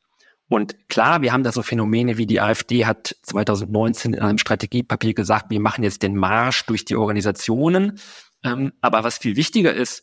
[0.50, 5.14] Und klar, wir haben da so Phänomene wie die AfD hat 2019 in einem Strategiepapier
[5.14, 8.00] gesagt, wir machen jetzt den Marsch durch die Organisationen.
[8.42, 10.02] Ähm, aber was viel wichtiger ist,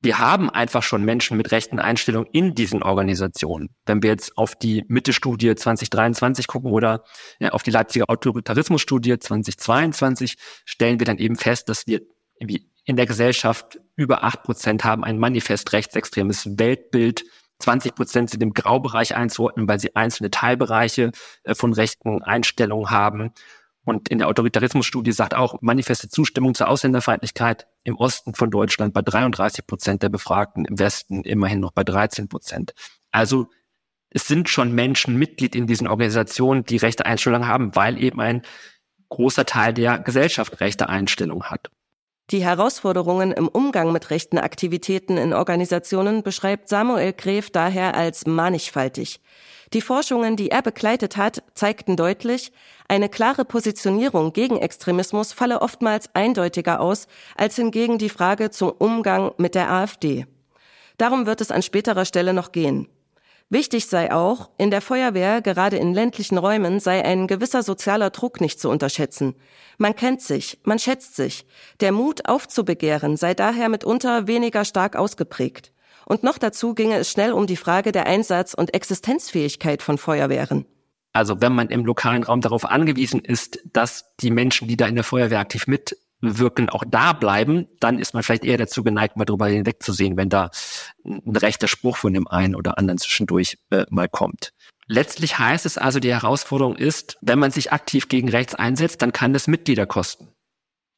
[0.00, 3.76] wir haben einfach schon Menschen mit rechten Einstellungen in diesen Organisationen.
[3.84, 7.04] Wenn wir jetzt auf die Mitte-Studie 2023 gucken oder
[7.38, 12.00] ja, auf die Leipziger Autoritarismus-Studie 2022, stellen wir dann eben fest, dass wir
[12.38, 17.24] in der Gesellschaft über acht Prozent haben ein manifest rechtsextremes Weltbild,
[17.64, 21.12] 20 Prozent sind im Graubereich einzuordnen, weil sie einzelne Teilbereiche
[21.44, 23.32] äh, von rechten Einstellungen haben.
[23.84, 29.02] Und in der Autoritarismusstudie sagt auch manifeste Zustimmung zur Ausländerfeindlichkeit im Osten von Deutschland bei
[29.02, 32.74] 33 Prozent der Befragten, im Westen immerhin noch bei 13 Prozent.
[33.10, 33.48] Also
[34.10, 38.42] es sind schon Menschen Mitglied in diesen Organisationen, die rechte Einstellungen haben, weil eben ein
[39.08, 41.70] großer Teil der Gesellschaft rechte Einstellungen hat.
[42.30, 49.20] Die Herausforderungen im Umgang mit rechten Aktivitäten in Organisationen beschreibt Samuel Gref daher als mannigfaltig.
[49.74, 52.50] Die Forschungen, die er begleitet hat, zeigten deutlich,
[52.88, 59.32] eine klare Positionierung gegen Extremismus falle oftmals eindeutiger aus als hingegen die Frage zum Umgang
[59.36, 60.26] mit der AfD.
[60.96, 62.88] Darum wird es an späterer Stelle noch gehen.
[63.50, 68.40] Wichtig sei auch, in der Feuerwehr, gerade in ländlichen Räumen, sei ein gewisser sozialer Druck
[68.40, 69.34] nicht zu unterschätzen.
[69.76, 71.46] Man kennt sich, man schätzt sich.
[71.80, 75.72] Der Mut aufzubegehren sei daher mitunter weniger stark ausgeprägt.
[76.06, 80.66] Und noch dazu ginge es schnell um die Frage der Einsatz- und Existenzfähigkeit von Feuerwehren.
[81.12, 84.96] Also wenn man im lokalen Raum darauf angewiesen ist, dass die Menschen, die da in
[84.96, 89.16] der Feuerwehr aktiv mit wirken, auch da bleiben, dann ist man vielleicht eher dazu geneigt,
[89.16, 90.50] mal drüber hinwegzusehen, wenn da
[91.04, 94.52] ein rechter Spruch von dem einen oder anderen zwischendurch äh, mal kommt.
[94.86, 99.12] Letztlich heißt es also, die Herausforderung ist, wenn man sich aktiv gegen rechts einsetzt, dann
[99.12, 100.28] kann das Mitglieder kosten.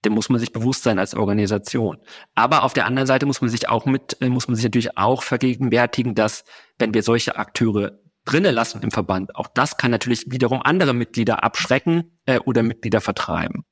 [0.04, 1.98] Dem muss man sich bewusst sein als Organisation.
[2.34, 4.96] Aber auf der anderen Seite muss man sich auch mit, äh, muss man sich natürlich
[4.98, 6.44] auch vergegenwärtigen, dass
[6.78, 11.44] wenn wir solche Akteure drinnen lassen im Verband, auch das kann natürlich wiederum andere Mitglieder
[11.44, 13.64] abschrecken äh, oder Mitglieder vertreiben.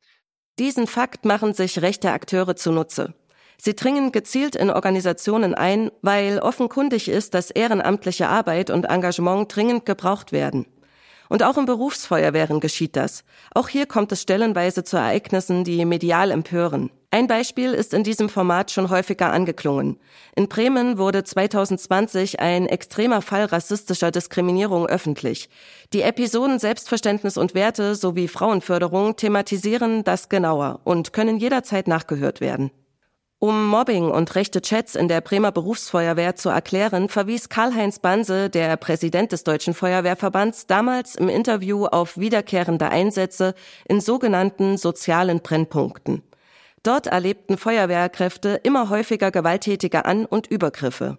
[0.59, 3.15] Diesen Fakt machen sich rechte Akteure zunutze.
[3.59, 9.87] Sie dringen gezielt in Organisationen ein, weil offenkundig ist, dass ehrenamtliche Arbeit und Engagement dringend
[9.87, 10.67] gebraucht werden.
[11.29, 13.25] Und auch im Berufsfeuerwehren geschieht das.
[13.55, 16.91] Auch hier kommt es stellenweise zu Ereignissen, die medial empören.
[17.11, 20.01] Ein Beispiel ist in diesem Format schon häufiger angeklungen.
[20.35, 25.49] In Bremen wurde 2020 ein extremer Fall rassistischer Diskriminierung öffentlich.
[25.93, 32.73] Die Episoden Selbstverständnis und Werte sowie Frauenförderung thematisieren das genauer und können jederzeit nachgehört werden.
[33.39, 38.77] Um Mobbing und rechte Chats in der Bremer Berufsfeuerwehr zu erklären, verwies Karl-Heinz Banse, der
[38.77, 43.55] Präsident des Deutschen Feuerwehrverbands, damals im Interview auf wiederkehrende Einsätze
[43.87, 46.23] in sogenannten sozialen Brennpunkten.
[46.83, 51.19] Dort erlebten Feuerwehrkräfte immer häufiger gewalttätige An- und Übergriffe.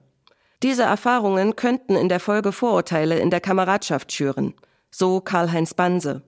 [0.63, 4.53] Diese Erfahrungen könnten in der Folge Vorurteile in der Kameradschaft schüren,
[4.89, 6.23] so Karl-Heinz Banse.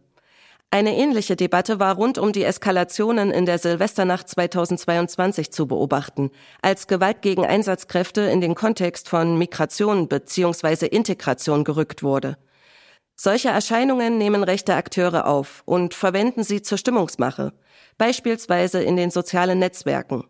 [0.69, 6.29] Eine ähnliche Debatte war rund um die Eskalationen in der Silvesternacht 2022 zu beobachten,
[6.61, 10.87] als Gewalt gegen Einsatzkräfte in den Kontext von Migration bzw.
[10.87, 12.37] Integration gerückt wurde.
[13.15, 17.53] Solche Erscheinungen nehmen rechte Akteure auf und verwenden sie zur Stimmungsmache
[17.97, 20.23] beispielsweise in den sozialen Netzwerken.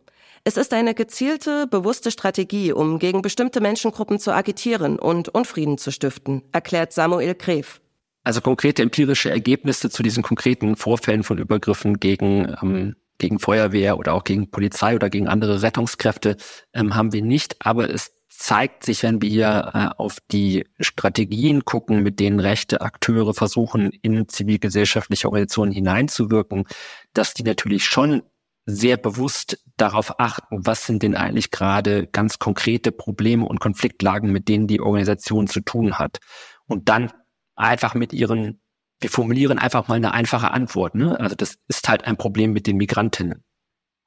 [0.43, 5.91] Es ist eine gezielte, bewusste Strategie, um gegen bestimmte Menschengruppen zu agitieren und Unfrieden zu
[5.91, 7.81] stiften, erklärt Samuel Gref.
[8.27, 14.15] Also konkrete empirische Ergebnisse zu diesen konkreten Vorfällen von Übergriffen gegen, ähm, gegen Feuerwehr oder
[14.15, 16.35] auch gegen Polizei oder gegen andere Rettungskräfte
[16.73, 22.03] ähm, haben wir nicht, aber es zeigt sich, wenn wir äh, auf die Strategien gucken,
[22.03, 26.65] mit denen rechte Akteure versuchen, in zivilgesellschaftliche Organisationen hineinzuwirken,
[27.13, 28.23] dass die natürlich schon
[28.65, 34.49] sehr bewusst darauf achten, was sind denn eigentlich gerade ganz konkrete Probleme und Konfliktlagen, mit
[34.49, 36.17] denen die Organisation zu tun hat.
[36.65, 37.13] Und dann
[37.57, 38.61] einfach mit ihren,
[38.99, 40.95] wir formulieren einfach mal eine einfache Antwort.
[40.95, 41.19] Ne?
[41.19, 43.43] Also das ist halt ein Problem mit den Migrantinnen.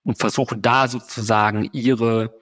[0.02, 2.32] Und versuchen da sozusagen ihre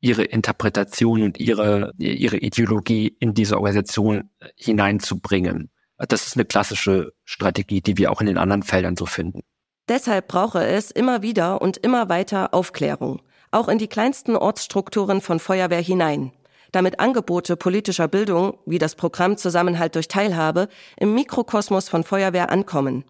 [0.00, 5.70] ihre Interpretation und ihre, ihre Ideologie in diese Organisation hineinzubringen.
[5.98, 9.42] Das ist eine klassische Strategie, die wir auch in den anderen Feldern so finden.
[9.88, 13.20] Deshalb brauche es immer wieder und immer weiter Aufklärung,
[13.50, 16.32] auch in die kleinsten Ortsstrukturen von Feuerwehr hinein,
[16.72, 23.04] damit Angebote politischer Bildung, wie das Programm Zusammenhalt durch Teilhabe, im Mikrokosmos von Feuerwehr ankommen.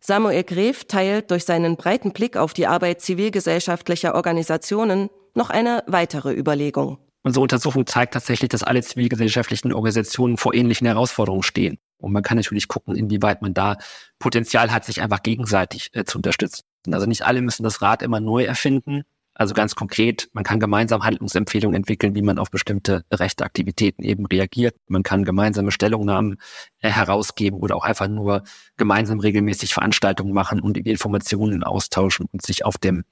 [0.00, 6.32] Samuel Gref teilt durch seinen breiten Blick auf die Arbeit zivilgesellschaftlicher Organisationen noch eine weitere
[6.32, 6.98] Überlegung.
[7.22, 11.78] Unsere Untersuchung zeigt tatsächlich, dass alle zivilgesellschaftlichen Organisationen vor ähnlichen Herausforderungen stehen.
[11.98, 13.78] Und man kann natürlich gucken, inwieweit man da
[14.20, 16.62] Potenzial hat, sich einfach gegenseitig äh, zu unterstützen.
[16.88, 19.02] Also nicht alle müssen das Rad immer neu erfinden,
[19.38, 24.24] Also ganz konkret, man kann gemeinsam Handlungsempfehlungen entwickeln, wie man auf bestimmte rechte Aktivitäten eben
[24.24, 24.76] reagiert.
[24.88, 26.38] Man kann gemeinsame Stellungnahmen
[26.80, 28.44] äh, herausgeben oder auch einfach nur
[28.78, 33.04] gemeinsam regelmäßig Veranstaltungen machen und Informationen austauschen und sich auf dem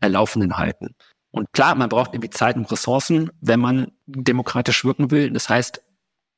[0.00, 0.96] äh, Laufenden halten.
[1.30, 5.30] Und klar, man braucht irgendwie Zeit und Ressourcen, wenn man demokratisch wirken will.
[5.30, 5.80] Das heißt,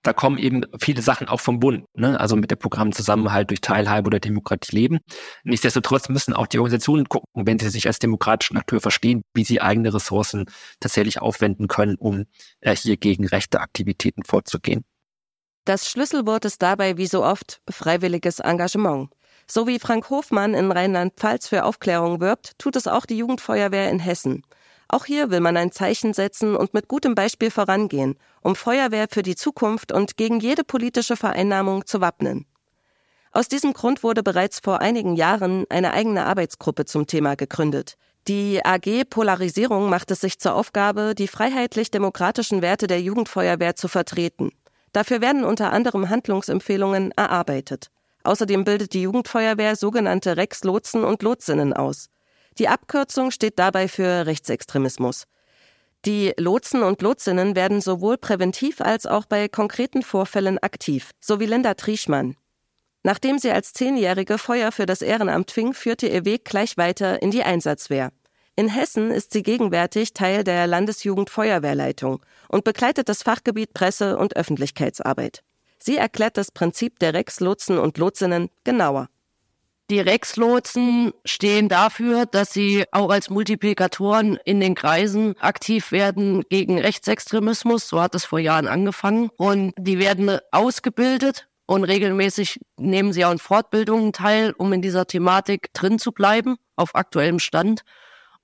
[0.02, 2.18] da kommen eben viele Sachen auch vom Bund, ne?
[2.18, 4.98] also mit dem Programm Zusammenhalt durch Teilhabe oder Demokratie leben.
[5.44, 9.60] Nichtsdestotrotz müssen auch die Organisationen gucken, wenn sie sich als demokratischen Akteur verstehen, wie sie
[9.60, 10.46] eigene Ressourcen
[10.80, 12.24] tatsächlich aufwenden können, um
[12.60, 14.84] äh, hier gegen rechte Aktivitäten vorzugehen.
[15.66, 19.10] Das Schlüsselwort ist dabei wie so oft freiwilliges Engagement.
[19.46, 23.98] So wie Frank Hofmann in Rheinland-Pfalz für Aufklärung wirbt, tut es auch die Jugendfeuerwehr in
[23.98, 24.42] Hessen.
[24.92, 29.22] Auch hier will man ein Zeichen setzen und mit gutem Beispiel vorangehen, um Feuerwehr für
[29.22, 32.44] die Zukunft und gegen jede politische Vereinnahmung zu wappnen.
[33.31, 37.98] Aus diesem Grund wurde bereits vor einigen Jahren eine eigene Arbeitsgruppe zum Thema gegründet.
[38.26, 44.50] Die AG Polarisierung macht es sich zur Aufgabe, die freiheitlich-demokratischen Werte der Jugendfeuerwehr zu vertreten.
[44.92, 47.92] Dafür werden unter anderem Handlungsempfehlungen erarbeitet.
[48.24, 52.11] Außerdem bildet die Jugendfeuerwehr sogenannte Rex-Lotsen und Lotsinnen aus.
[52.58, 55.24] Die Abkürzung steht dabei für Rechtsextremismus.
[56.04, 61.46] Die Lotsen und Lotsinnen werden sowohl präventiv als auch bei konkreten Vorfällen aktiv, so wie
[61.46, 62.36] Linda Trieschmann.
[63.02, 67.30] Nachdem sie als Zehnjährige Feuer für das Ehrenamt fing, führte ihr Weg gleich weiter in
[67.30, 68.12] die Einsatzwehr.
[68.56, 75.42] In Hessen ist sie gegenwärtig Teil der Landesjugendfeuerwehrleitung und begleitet das Fachgebiet Presse- und Öffentlichkeitsarbeit.
[75.78, 79.08] Sie erklärt das Prinzip der Rex-Lotsen und Lotsinnen genauer.
[79.90, 86.79] Die Rex-Lotsen stehen dafür, dass sie auch als Multiplikatoren in den Kreisen aktiv werden gegen
[86.79, 87.88] Rechtsextremismus.
[87.88, 89.31] So hat es vor Jahren angefangen.
[89.37, 95.09] Und die werden ausgebildet und regelmäßig nehmen sie auch in Fortbildungen teil, um in dieser
[95.09, 97.83] Thematik drin zu bleiben, auf aktuellem Stand.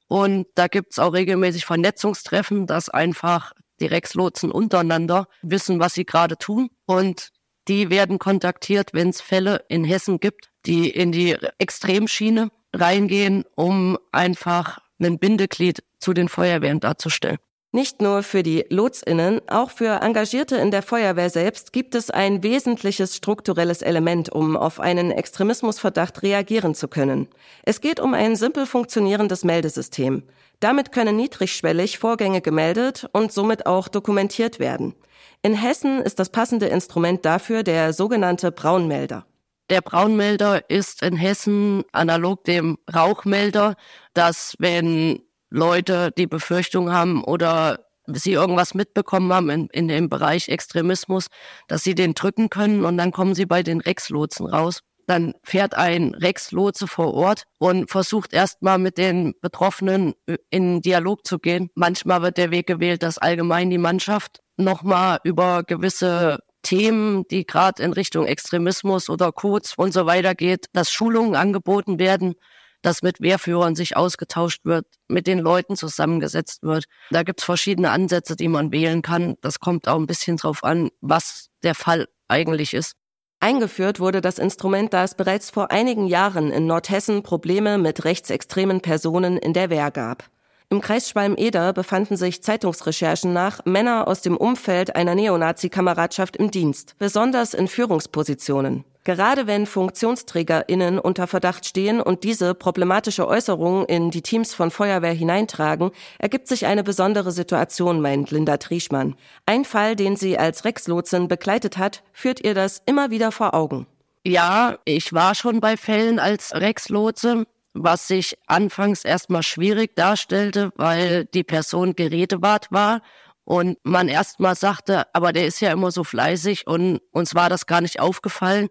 [0.09, 6.39] Und da gibt's auch regelmäßig Vernetzungstreffen, dass einfach die Rex-Lotsen untereinander wissen, was sie gerade
[6.39, 6.71] tun.
[6.87, 7.31] Und
[7.69, 13.99] die werden kontaktiert, wenn es Fälle in Hessen gibt, die in die Extremschiene reingehen, um
[14.13, 17.39] einfach ein Bindeglied zu den Feuerwehren darzustellen.
[17.73, 22.43] Nicht nur für die Lotsinnen, auch für Engagierte in der Feuerwehr selbst gibt es ein
[22.43, 27.29] wesentliches strukturelles Element, um auf einen Extremismusverdacht reagieren zu können.
[27.65, 30.23] Es geht um ein simpel funktionierendes Meldesystem.
[30.61, 34.95] Damit können niedrigschwellig Vorgänge gemeldet und somit auch dokumentiert werden.
[35.43, 39.27] In Hessen ist das passende Instrument dafür der sogenannte Braunmelder.
[39.69, 43.75] Der Braunmelder ist in Hessen analog dem Rauchmelder,
[44.15, 50.49] dass wenn Leute die Befürchtung haben oder sie irgendwas mitbekommen haben in, in dem Bereich
[50.49, 51.27] Extremismus,
[51.67, 54.81] dass sie den drücken können und dann kommen sie bei den Rex-Lotsen raus.
[55.09, 60.15] Dann fährt ein Rex-Lotse vor Ort und versucht erstmal mit den Betroffenen
[60.51, 61.71] in Dialog zu gehen.
[61.75, 67.81] Manchmal wird der Weg gewählt, dass allgemein die Mannschaft nochmal über gewisse Themen, die gerade
[67.81, 72.35] in Richtung Extremismus oder Codes und so weiter geht, dass Schulungen angeboten werden,
[72.83, 76.87] dass mit Wehrführern sich ausgetauscht wird, mit den Leuten zusammengesetzt wird.
[77.11, 79.37] Da gibt's verschiedene Ansätze, die man wählen kann.
[79.43, 82.95] Das kommt auch ein bisschen drauf an, was der Fall eigentlich ist.
[83.39, 88.81] Eingeführt wurde das Instrument, da es bereits vor einigen Jahren in Nordhessen Probleme mit rechtsextremen
[88.81, 90.25] Personen in der Wehr gab.
[90.69, 96.97] Im Kreis Schwalm-Eder befanden sich Zeitungsrecherchen nach Männer aus dem Umfeld einer Neonazi-Kameradschaft im Dienst,
[96.99, 98.85] besonders in Führungspositionen.
[99.05, 105.13] Gerade wenn FunktionsträgerInnen unter Verdacht stehen und diese problematische Äußerungen in die Teams von Feuerwehr
[105.13, 109.15] hineintragen, ergibt sich eine besondere Situation, meint Linda Trieschmann.
[109.47, 113.87] Ein Fall, den sie als Rex-Lotsin begleitet hat, führt ihr das immer wieder vor Augen.
[114.25, 121.27] Ja, ich war schon bei Fällen als Rex-Lotse was sich anfangs erstmal schwierig darstellte, weil
[121.27, 123.03] die Person Gerätewart war
[123.45, 127.67] und man erstmal sagte, aber der ist ja immer so fleißig und uns war das
[127.67, 128.69] gar nicht aufgefallen.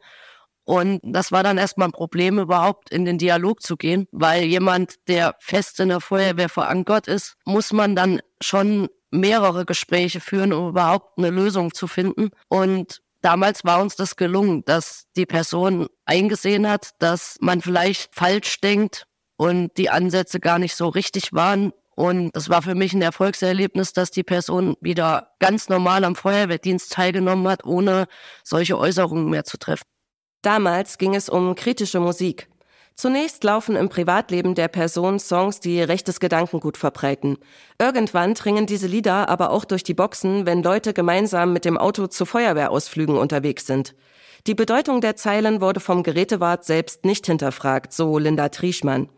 [0.65, 4.95] Und das war dann erstmal ein Problem, überhaupt in den Dialog zu gehen, weil jemand,
[5.07, 10.69] der fest in der Feuerwehr verankert ist, muss man dann schon mehrere Gespräche führen, um
[10.69, 12.31] überhaupt eine Lösung zu finden.
[12.49, 18.61] Und Damals war uns das gelungen, dass die Person eingesehen hat, dass man vielleicht falsch
[18.61, 21.73] denkt und die Ansätze gar nicht so richtig waren.
[21.95, 26.93] Und das war für mich ein Erfolgserlebnis, dass die Person wieder ganz normal am Feuerwehrdienst
[26.93, 28.05] teilgenommen hat, ohne
[28.43, 29.85] solche Äußerungen mehr zu treffen.
[30.43, 32.47] Damals ging es um kritische Musik.
[32.95, 37.37] Zunächst laufen im Privatleben der Person Songs, die rechtes Gedankengut verbreiten.
[37.77, 42.07] Irgendwann dringen diese Lieder aber auch durch die Boxen, wenn Leute gemeinsam mit dem Auto
[42.07, 43.95] zu Feuerwehrausflügen unterwegs sind.
[44.47, 49.09] Die Bedeutung der Zeilen wurde vom Gerätewart selbst nicht hinterfragt, so Linda Trieschmann.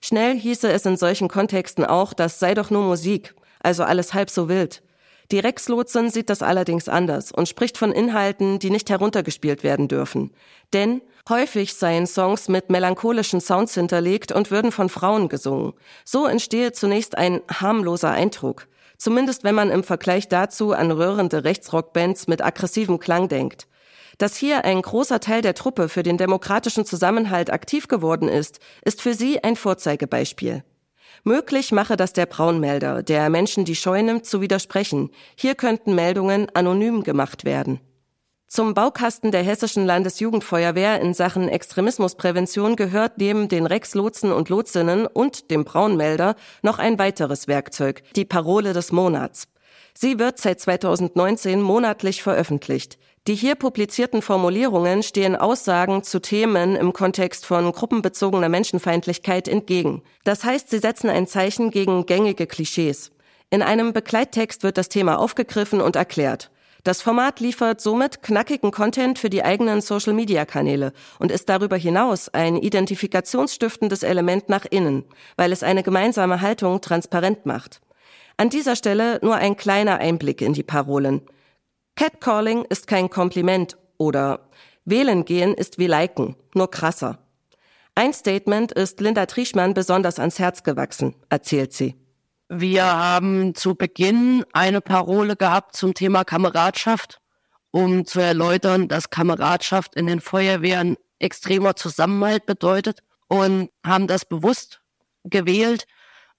[0.00, 4.30] Schnell hieße es in solchen Kontexten auch, das sei doch nur Musik, also alles halb
[4.30, 4.82] so wild.
[5.30, 10.32] Die Rex-Lotsin sieht das allerdings anders und spricht von Inhalten, die nicht heruntergespielt werden dürfen.
[10.72, 15.72] Denn häufig seien Songs mit melancholischen Sounds hinterlegt und würden von Frauen gesungen.
[16.04, 18.68] So entstehe zunächst ein harmloser Eindruck.
[18.98, 23.66] Zumindest wenn man im Vergleich dazu an rührende Rechtsrockbands mit aggressivem Klang denkt.
[24.18, 29.00] Dass hier ein großer Teil der Truppe für den demokratischen Zusammenhalt aktiv geworden ist, ist
[29.00, 30.62] für sie ein Vorzeigebeispiel.
[31.24, 35.10] Möglich mache das der Braunmelder, der Menschen die Scheu nimmt, zu widersprechen.
[35.36, 37.80] Hier könnten Meldungen anonym gemacht werden.
[38.52, 45.52] Zum Baukasten der Hessischen Landesjugendfeuerwehr in Sachen Extremismusprävention gehört neben den Rex-Lotsen und Lotsinnen und
[45.52, 49.46] dem Braunmelder noch ein weiteres Werkzeug, die Parole des Monats.
[49.94, 52.98] Sie wird seit 2019 monatlich veröffentlicht.
[53.28, 60.02] Die hier publizierten Formulierungen stehen Aussagen zu Themen im Kontext von gruppenbezogener Menschenfeindlichkeit entgegen.
[60.24, 63.12] Das heißt, sie setzen ein Zeichen gegen gängige Klischees.
[63.50, 66.50] In einem Begleittext wird das Thema aufgegriffen und erklärt.
[66.82, 72.56] Das Format liefert somit knackigen Content für die eigenen Social-Media-Kanäle und ist darüber hinaus ein
[72.56, 75.04] identifikationsstiftendes Element nach innen,
[75.36, 77.80] weil es eine gemeinsame Haltung transparent macht.
[78.36, 81.20] An dieser Stelle nur ein kleiner Einblick in die Parolen.
[81.96, 84.48] Catcalling ist kein Kompliment oder
[84.86, 87.18] Wählen gehen ist wie liken, nur krasser.
[87.94, 91.96] Ein Statement ist Linda Trieschmann besonders ans Herz gewachsen, erzählt sie.
[92.52, 97.20] Wir haben zu Beginn eine Parole gehabt zum Thema Kameradschaft,
[97.70, 104.80] um zu erläutern, dass Kameradschaft in den Feuerwehren extremer Zusammenhalt bedeutet und haben das bewusst
[105.22, 105.86] gewählt,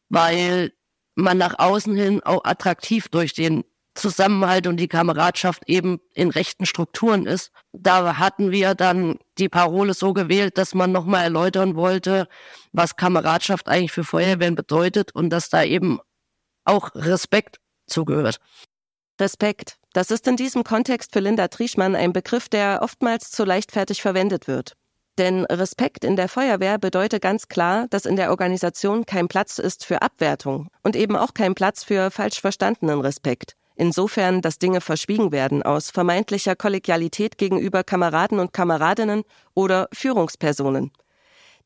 [0.09, 0.73] weil
[1.15, 3.63] man nach außen hin auch attraktiv durch den
[3.93, 7.51] Zusammenhalt und die Kameradschaft eben in rechten Strukturen ist.
[7.73, 12.27] Da hatten wir dann die Parole so gewählt, dass man nochmal erläutern wollte,
[12.71, 15.99] was Kameradschaft eigentlich für Feuerwehren bedeutet und dass da eben
[16.63, 18.39] auch Respekt zugehört.
[19.19, 19.77] Respekt.
[19.93, 24.47] Das ist in diesem Kontext für Linda Trieschmann ein Begriff, der oftmals zu leichtfertig verwendet
[24.47, 24.73] wird.
[25.17, 29.85] Denn Respekt in der Feuerwehr bedeutet ganz klar, dass in der Organisation kein Platz ist
[29.85, 33.55] für Abwertung und eben auch kein Platz für falsch verstandenen Respekt.
[33.81, 39.23] Insofern, dass Dinge verschwiegen werden aus vermeintlicher Kollegialität gegenüber Kameraden und Kameradinnen
[39.55, 40.91] oder Führungspersonen.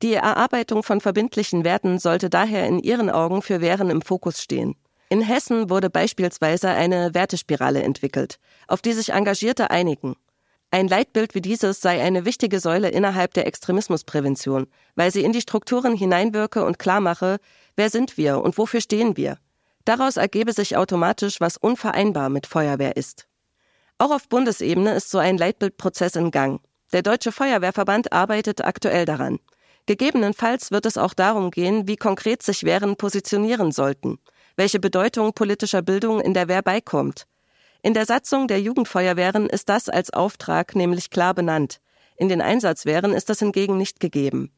[0.01, 4.78] Die Erarbeitung von verbindlichen Werten sollte daher in Ihren Augen für Wehren im Fokus stehen.
[5.10, 10.15] In Hessen wurde beispielsweise eine Wertespirale entwickelt, auf die sich Engagierte einigen.
[10.71, 15.41] Ein Leitbild wie dieses sei eine wichtige Säule innerhalb der Extremismusprävention, weil sie in die
[15.41, 17.39] Strukturen hineinwirke und klarmache,
[17.75, 19.38] wer sind wir und wofür stehen wir.
[19.86, 23.28] Daraus ergebe sich automatisch, was unvereinbar mit Feuerwehr ist.
[23.98, 26.60] Auch auf Bundesebene ist so ein Leitbildprozess in Gang.
[26.91, 29.39] Der Deutsche Feuerwehrverband arbeitet aktuell daran.
[29.86, 34.17] Gegebenenfalls wird es auch darum gehen, wie konkret sich Wehren positionieren sollten,
[34.56, 37.28] welche Bedeutung politischer Bildung in der Wehr beikommt.
[37.84, 41.80] In der Satzung der Jugendfeuerwehren ist das als Auftrag nämlich klar benannt.
[42.17, 44.52] In den Einsatzwehren ist das hingegen nicht gegeben.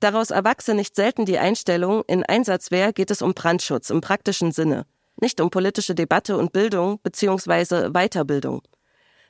[0.00, 4.86] Daraus erwachse nicht selten die Einstellung, in Einsatzwehr geht es um Brandschutz im praktischen Sinne,
[5.20, 7.90] nicht um politische Debatte und Bildung bzw.
[7.90, 8.62] Weiterbildung.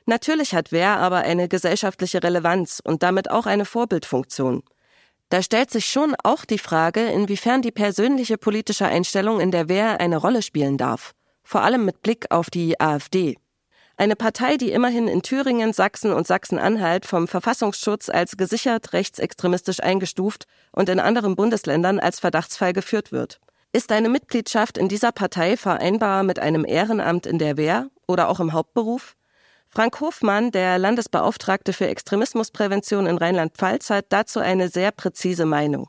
[0.05, 4.63] Natürlich hat Wehr aber eine gesellschaftliche Relevanz und damit auch eine Vorbildfunktion.
[5.29, 9.99] Da stellt sich schon auch die Frage, inwiefern die persönliche politische Einstellung in der Wehr
[9.99, 13.37] eine Rolle spielen darf, vor allem mit Blick auf die AfD.
[13.97, 20.47] Eine Partei, die immerhin in Thüringen, Sachsen und Sachsen-Anhalt vom Verfassungsschutz als gesichert rechtsextremistisch eingestuft
[20.71, 23.39] und in anderen Bundesländern als Verdachtsfall geführt wird.
[23.73, 28.39] Ist eine Mitgliedschaft in dieser Partei vereinbar mit einem Ehrenamt in der Wehr oder auch
[28.39, 29.15] im Hauptberuf?
[29.67, 35.87] Frank Hofmann, der Landesbeauftragte für Extremismusprävention in Rheinland-Pfalz, hat dazu eine sehr präzise Meinung.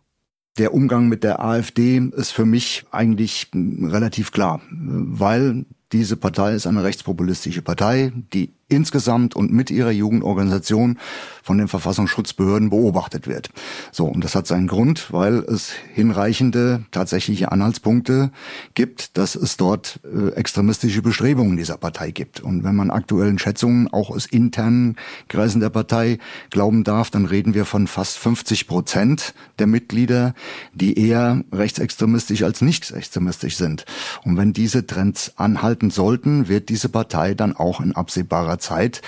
[0.59, 6.66] Der Umgang mit der AfD ist für mich eigentlich relativ klar, weil diese Partei ist
[6.66, 10.98] eine rechtspopulistische Partei, die insgesamt und mit ihrer Jugendorganisation
[11.42, 13.50] von den Verfassungsschutzbehörden beobachtet wird.
[13.90, 18.30] So, und das hat seinen Grund, weil es hinreichende tatsächliche Anhaltspunkte
[18.74, 22.40] gibt, dass es dort äh, extremistische Bestrebungen dieser Partei gibt.
[22.40, 24.96] Und wenn man aktuellen Schätzungen auch aus internen
[25.29, 26.18] Kreisen der Partei
[26.50, 30.35] glauben darf, dann reden wir von fast 50 Prozent der Mitglieder,
[30.73, 33.85] die eher rechtsextremistisch als nicht extremistisch sind.
[34.25, 39.02] Und wenn diese Trends anhalten sollten, wird diese Partei dann auch in absehbarer Zeit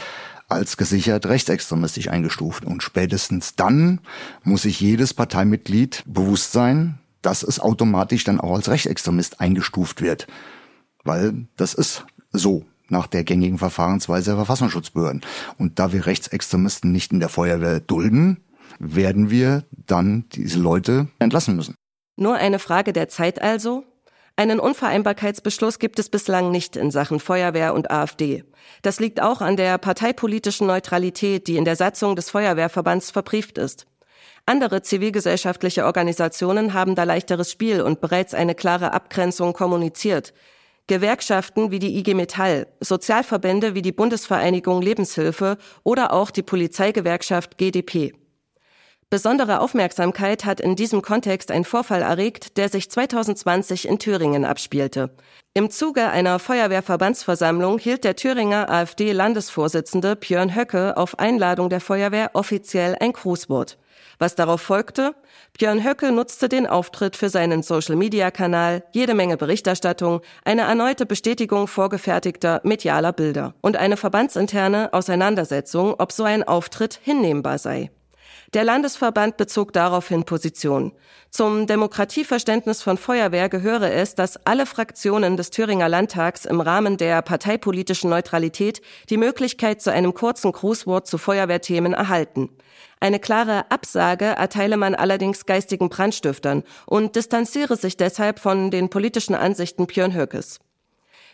[0.48, 2.64] als gesichert rechtsextremistisch eingestuft.
[2.64, 4.00] Und spätestens dann
[4.42, 10.26] muss sich jedes Parteimitglied bewusst sein, dass es automatisch dann auch als Rechtsextremist eingestuft wird.
[11.02, 15.22] Weil das ist so nach der gängigen Verfahrensweise der Verfassungsschutzbehörden.
[15.59, 18.40] Und da wir Rechtsextremisten nicht in der Feuerwehr dulden,
[18.78, 21.74] werden wir dann diese Leute entlassen müssen.
[22.16, 23.84] Nur eine Frage der Zeit also?
[24.37, 28.43] Einen Unvereinbarkeitsbeschluss gibt es bislang nicht in Sachen Feuerwehr und AfD.
[28.82, 33.87] Das liegt auch an der parteipolitischen Neutralität, die in der Satzung des Feuerwehrverbands verbrieft ist.
[34.45, 40.35] Andere zivilgesellschaftliche Organisationen haben da leichteres Spiel und bereits eine klare Abgrenzung kommuniziert.
[40.89, 48.12] Gewerkschaften wie die IG Metall, Sozialverbände wie die Bundesvereinigung Lebenshilfe oder auch die Polizeigewerkschaft GdP.
[49.14, 55.10] Besondere Aufmerksamkeit hat in diesem Kontext ein Vorfall erregt, der sich 2020 in Thüringen abspielte.
[55.54, 62.96] Im Zuge einer Feuerwehrverbandsversammlung hielt der Thüringer AfD-Landesvorsitzende Björn Höcke auf Einladung der Feuerwehr offiziell
[62.98, 63.78] ein Grußwort.
[64.18, 65.14] Was darauf folgte?
[65.56, 72.62] Björn Höcke nutzte den Auftritt für seinen Social-Media-Kanal, jede Menge Berichterstattung, eine erneute Bestätigung vorgefertigter
[72.64, 77.92] medialer Bilder und eine verbandsinterne Auseinandersetzung, ob so ein Auftritt hinnehmbar sei.
[78.55, 80.92] Der Landesverband bezog daraufhin Position.
[81.28, 87.20] Zum Demokratieverständnis von Feuerwehr gehöre es, dass alle Fraktionen des Thüringer Landtags im Rahmen der
[87.22, 88.80] parteipolitischen Neutralität
[89.11, 92.48] die Möglichkeit zu einem kurzen Grußwort zu Feuerwehrthemen erhalten.
[93.00, 99.34] Eine klare Absage erteile man allerdings geistigen Brandstiftern und distanziere sich deshalb von den politischen
[99.34, 100.61] Ansichten Björn Höckes.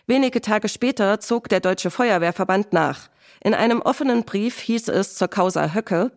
[0.06, 3.10] Wenige Tage später zog der Deutsche Feuerwehrverband nach.
[3.44, 6.12] In einem offenen Brief hieß es zur Causa Höcke,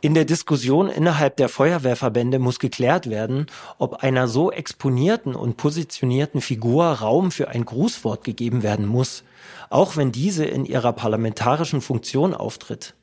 [0.00, 3.46] in der Diskussion innerhalb der Feuerwehrverbände muss geklärt werden,
[3.78, 9.24] ob einer so exponierten und positionierten Figur Raum für ein Grußwort gegeben werden muss,
[9.70, 12.94] auch wenn diese in ihrer parlamentarischen Funktion auftritt.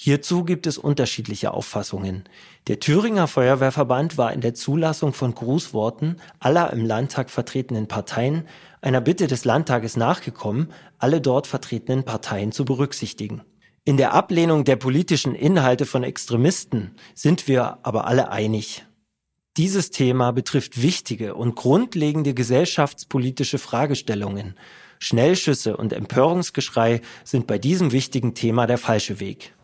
[0.00, 2.22] Hierzu gibt es unterschiedliche Auffassungen.
[2.68, 8.46] Der Thüringer Feuerwehrverband war in der Zulassung von Grußworten aller im Landtag vertretenen Parteien
[8.80, 13.42] einer Bitte des Landtages nachgekommen, alle dort vertretenen Parteien zu berücksichtigen.
[13.88, 18.84] In der Ablehnung der politischen Inhalte von Extremisten sind wir aber alle einig.
[19.56, 24.58] Dieses Thema betrifft wichtige und grundlegende gesellschaftspolitische Fragestellungen.
[24.98, 29.54] Schnellschüsse und Empörungsgeschrei sind bei diesem wichtigen Thema der falsche Weg.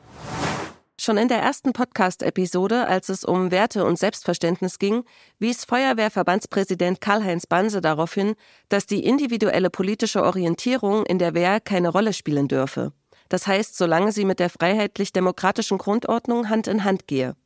[0.98, 5.04] Schon in der ersten Podcast-Episode, als es um Werte und Selbstverständnis ging,
[5.38, 8.36] wies Feuerwehrverbandspräsident Karl-Heinz Banse darauf hin,
[8.70, 12.94] dass die individuelle politische Orientierung in der Wehr keine Rolle spielen dürfe.
[13.28, 17.36] Das heißt, solange sie mit der freiheitlich-demokratischen Grundordnung Hand in Hand gehe.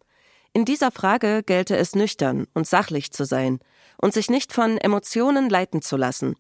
[0.53, 3.61] In dieser Frage gelte es nüchtern und sachlich zu sein
[4.01, 6.37] und sich nicht von Emotionen leiten zu lassen.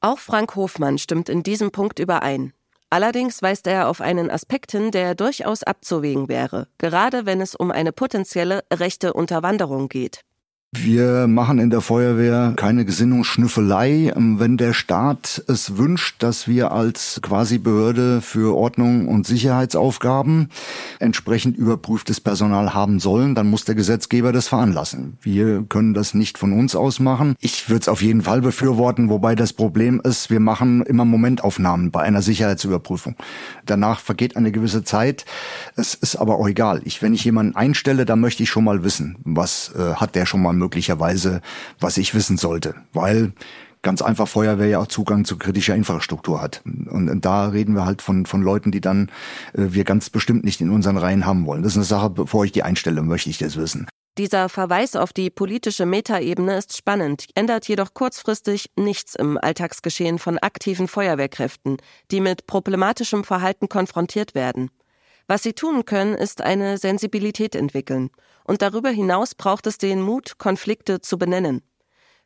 [0.00, 2.52] Auch Frank Hofmann stimmt in diesem Punkt überein.
[2.88, 7.70] Allerdings weist er auf einen Aspekt hin, der durchaus abzuwägen wäre, gerade wenn es um
[7.70, 10.22] eine potenzielle rechte Unterwanderung geht.
[10.72, 14.12] Wir machen in der Feuerwehr keine Gesinnungsschnüffelei.
[14.14, 20.48] Wenn der Staat es wünscht, dass wir als quasi Behörde für Ordnung und Sicherheitsaufgaben
[21.00, 25.18] entsprechend überprüftes Personal haben sollen, dann muss der Gesetzgeber das veranlassen.
[25.22, 27.34] Wir können das nicht von uns aus machen.
[27.40, 31.90] Ich würde es auf jeden Fall befürworten, wobei das Problem ist, wir machen immer Momentaufnahmen
[31.90, 33.16] bei einer Sicherheitsüberprüfung.
[33.66, 35.24] Danach vergeht eine gewisse Zeit.
[35.76, 36.82] Es ist aber auch egal.
[36.84, 40.26] Ich, wenn ich jemanden einstelle, dann möchte ich schon mal wissen, was äh, hat der
[40.26, 41.40] schon mal möglicherweise,
[41.80, 43.32] was ich wissen sollte, weil
[43.82, 46.62] ganz einfach Feuerwehr ja auch Zugang zu kritischer Infrastruktur hat.
[46.64, 49.10] Und, und da reden wir halt von, von Leuten, die dann
[49.52, 51.62] äh, wir ganz bestimmt nicht in unseren Reihen haben wollen.
[51.62, 53.86] Das ist eine Sache, bevor ich die einstelle, möchte ich das wissen.
[54.18, 60.36] Dieser Verweis auf die politische Metaebene ist spannend, ändert jedoch kurzfristig nichts im Alltagsgeschehen von
[60.36, 61.78] aktiven Feuerwehrkräften,
[62.10, 64.70] die mit problematischem Verhalten konfrontiert werden.
[65.28, 68.10] Was sie tun können, ist eine Sensibilität entwickeln.
[68.42, 71.62] Und darüber hinaus braucht es den Mut, Konflikte zu benennen.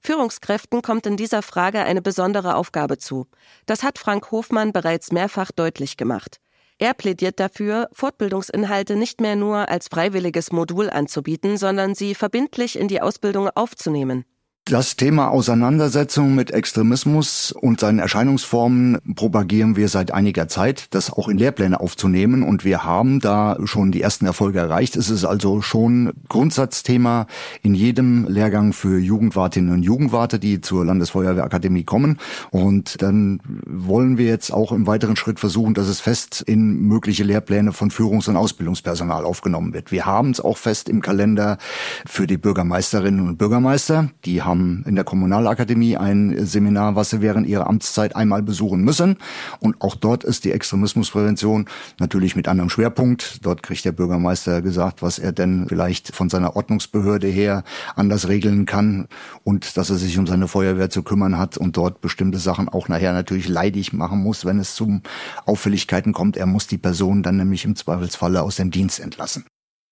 [0.05, 3.26] Führungskräften kommt in dieser Frage eine besondere Aufgabe zu.
[3.64, 6.40] Das hat Frank Hofmann bereits mehrfach deutlich gemacht.
[6.76, 12.88] Er plädiert dafür, Fortbildungsinhalte nicht mehr nur als freiwilliges Modul anzubieten, sondern sie verbindlich in
[12.88, 14.26] die Ausbildung aufzunehmen.
[14.67, 21.29] Das Thema Auseinandersetzung mit Extremismus und seinen Erscheinungsformen propagieren wir seit einiger Zeit, das auch
[21.29, 22.43] in Lehrpläne aufzunehmen.
[22.43, 24.97] Und wir haben da schon die ersten Erfolge erreicht.
[24.97, 27.27] Es ist also schon Grundsatzthema
[27.61, 32.19] in jedem Lehrgang für Jugendwartinnen und Jugendwarte, die zur Landesfeuerwehrakademie kommen.
[32.51, 37.25] Und dann wollen wir jetzt auch im weiteren Schritt versuchen, dass es fest in mögliche
[37.25, 39.93] Lehrpläne von Führungs- und Ausbildungspersonal aufgenommen wird.
[39.93, 41.59] Wir haben es auch fest im Kalender
[42.07, 44.09] für die Bürgermeisterinnen und Bürgermeister.
[44.25, 48.82] Die haben haben in der Kommunalakademie ein Seminar, was sie während ihrer Amtszeit einmal besuchen
[48.82, 49.16] müssen.
[49.59, 51.66] Und auch dort ist die Extremismusprävention
[51.98, 53.44] natürlich mit anderem Schwerpunkt.
[53.44, 57.64] Dort kriegt der Bürgermeister gesagt, was er denn vielleicht von seiner Ordnungsbehörde her
[57.96, 59.09] anders regeln kann
[59.42, 62.88] und dass er sich um seine Feuerwehr zu kümmern hat und dort bestimmte Sachen auch
[62.88, 65.00] nachher natürlich leidig machen muss, wenn es zu
[65.46, 66.36] Auffälligkeiten kommt.
[66.36, 69.44] Er muss die Person dann nämlich im Zweifelsfalle aus dem Dienst entlassen.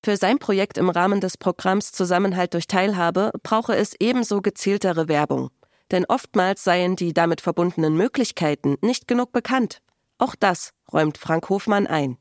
[0.04, 5.50] Für sein Projekt im Rahmen des Programms Zusammenhalt durch Teilhabe brauche es ebenso gezieltere Werbung.
[5.92, 9.78] Denn oftmals seien die damit verbundenen Möglichkeiten nicht genug bekannt.
[10.18, 12.16] Auch das räumt Frank Hofmann ein.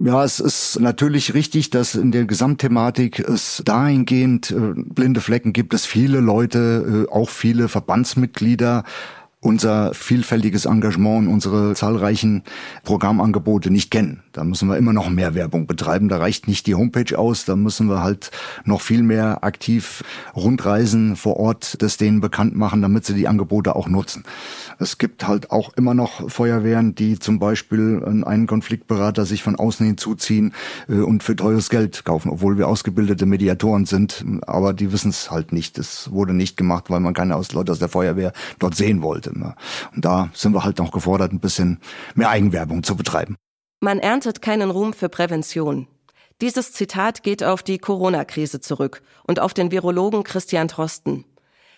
[0.00, 5.72] Ja, es ist natürlich richtig, dass in der Gesamtthematik es dahingehend äh, blinde Flecken gibt,
[5.72, 8.84] es viele Leute, äh, auch viele Verbandsmitglieder
[9.44, 12.42] unser vielfältiges Engagement und unsere zahlreichen
[12.82, 14.22] Programmangebote nicht kennen.
[14.32, 16.08] Da müssen wir immer noch mehr Werbung betreiben.
[16.08, 17.44] Da reicht nicht die Homepage aus.
[17.44, 18.30] Da müssen wir halt
[18.64, 20.02] noch viel mehr aktiv
[20.34, 24.24] Rundreisen vor Ort das denen bekannt machen, damit sie die Angebote auch nutzen.
[24.78, 29.86] Es gibt halt auch immer noch Feuerwehren, die zum Beispiel einen Konfliktberater sich von außen
[29.86, 30.54] hinzuziehen
[30.88, 34.24] äh, und für teures Geld kaufen, obwohl wir ausgebildete Mediatoren sind.
[34.46, 35.78] Aber die wissen es halt nicht.
[35.78, 39.33] Es wurde nicht gemacht, weil man keine Leute aus der Feuerwehr dort sehen wollte.
[39.42, 41.80] Und da sind wir halt noch gefordert, ein bisschen
[42.14, 43.36] mehr Eigenwerbung zu betreiben.
[43.80, 45.88] Man erntet keinen Ruhm für Prävention.
[46.40, 51.24] Dieses Zitat geht auf die Corona-Krise zurück und auf den Virologen Christian Trosten.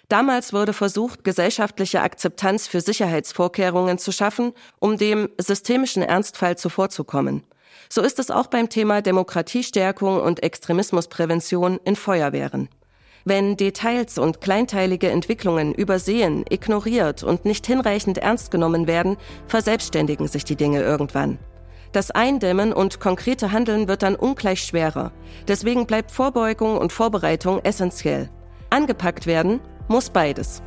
[0.09, 7.43] Damals wurde versucht, gesellschaftliche Akzeptanz für Sicherheitsvorkehrungen zu schaffen, um dem systemischen Ernstfall zuvorzukommen.
[7.89, 12.69] So ist es auch beim Thema Demokratiestärkung und Extremismusprävention in Feuerwehren.
[13.29, 19.17] Wenn Details und kleinteilige Entwicklungen übersehen, ignoriert und nicht hinreichend ernst genommen werden,
[19.49, 21.41] verselbstständigen sich die Dinge irgendwann.
[21.91, 25.11] Das Eindämmen und konkrete Handeln wird dann ungleich schwerer.
[25.49, 28.31] Deswegen bleibt Vorbeugung und Vorbereitung essentiell.
[28.71, 29.59] Angepackt werden
[29.89, 30.63] muss beides.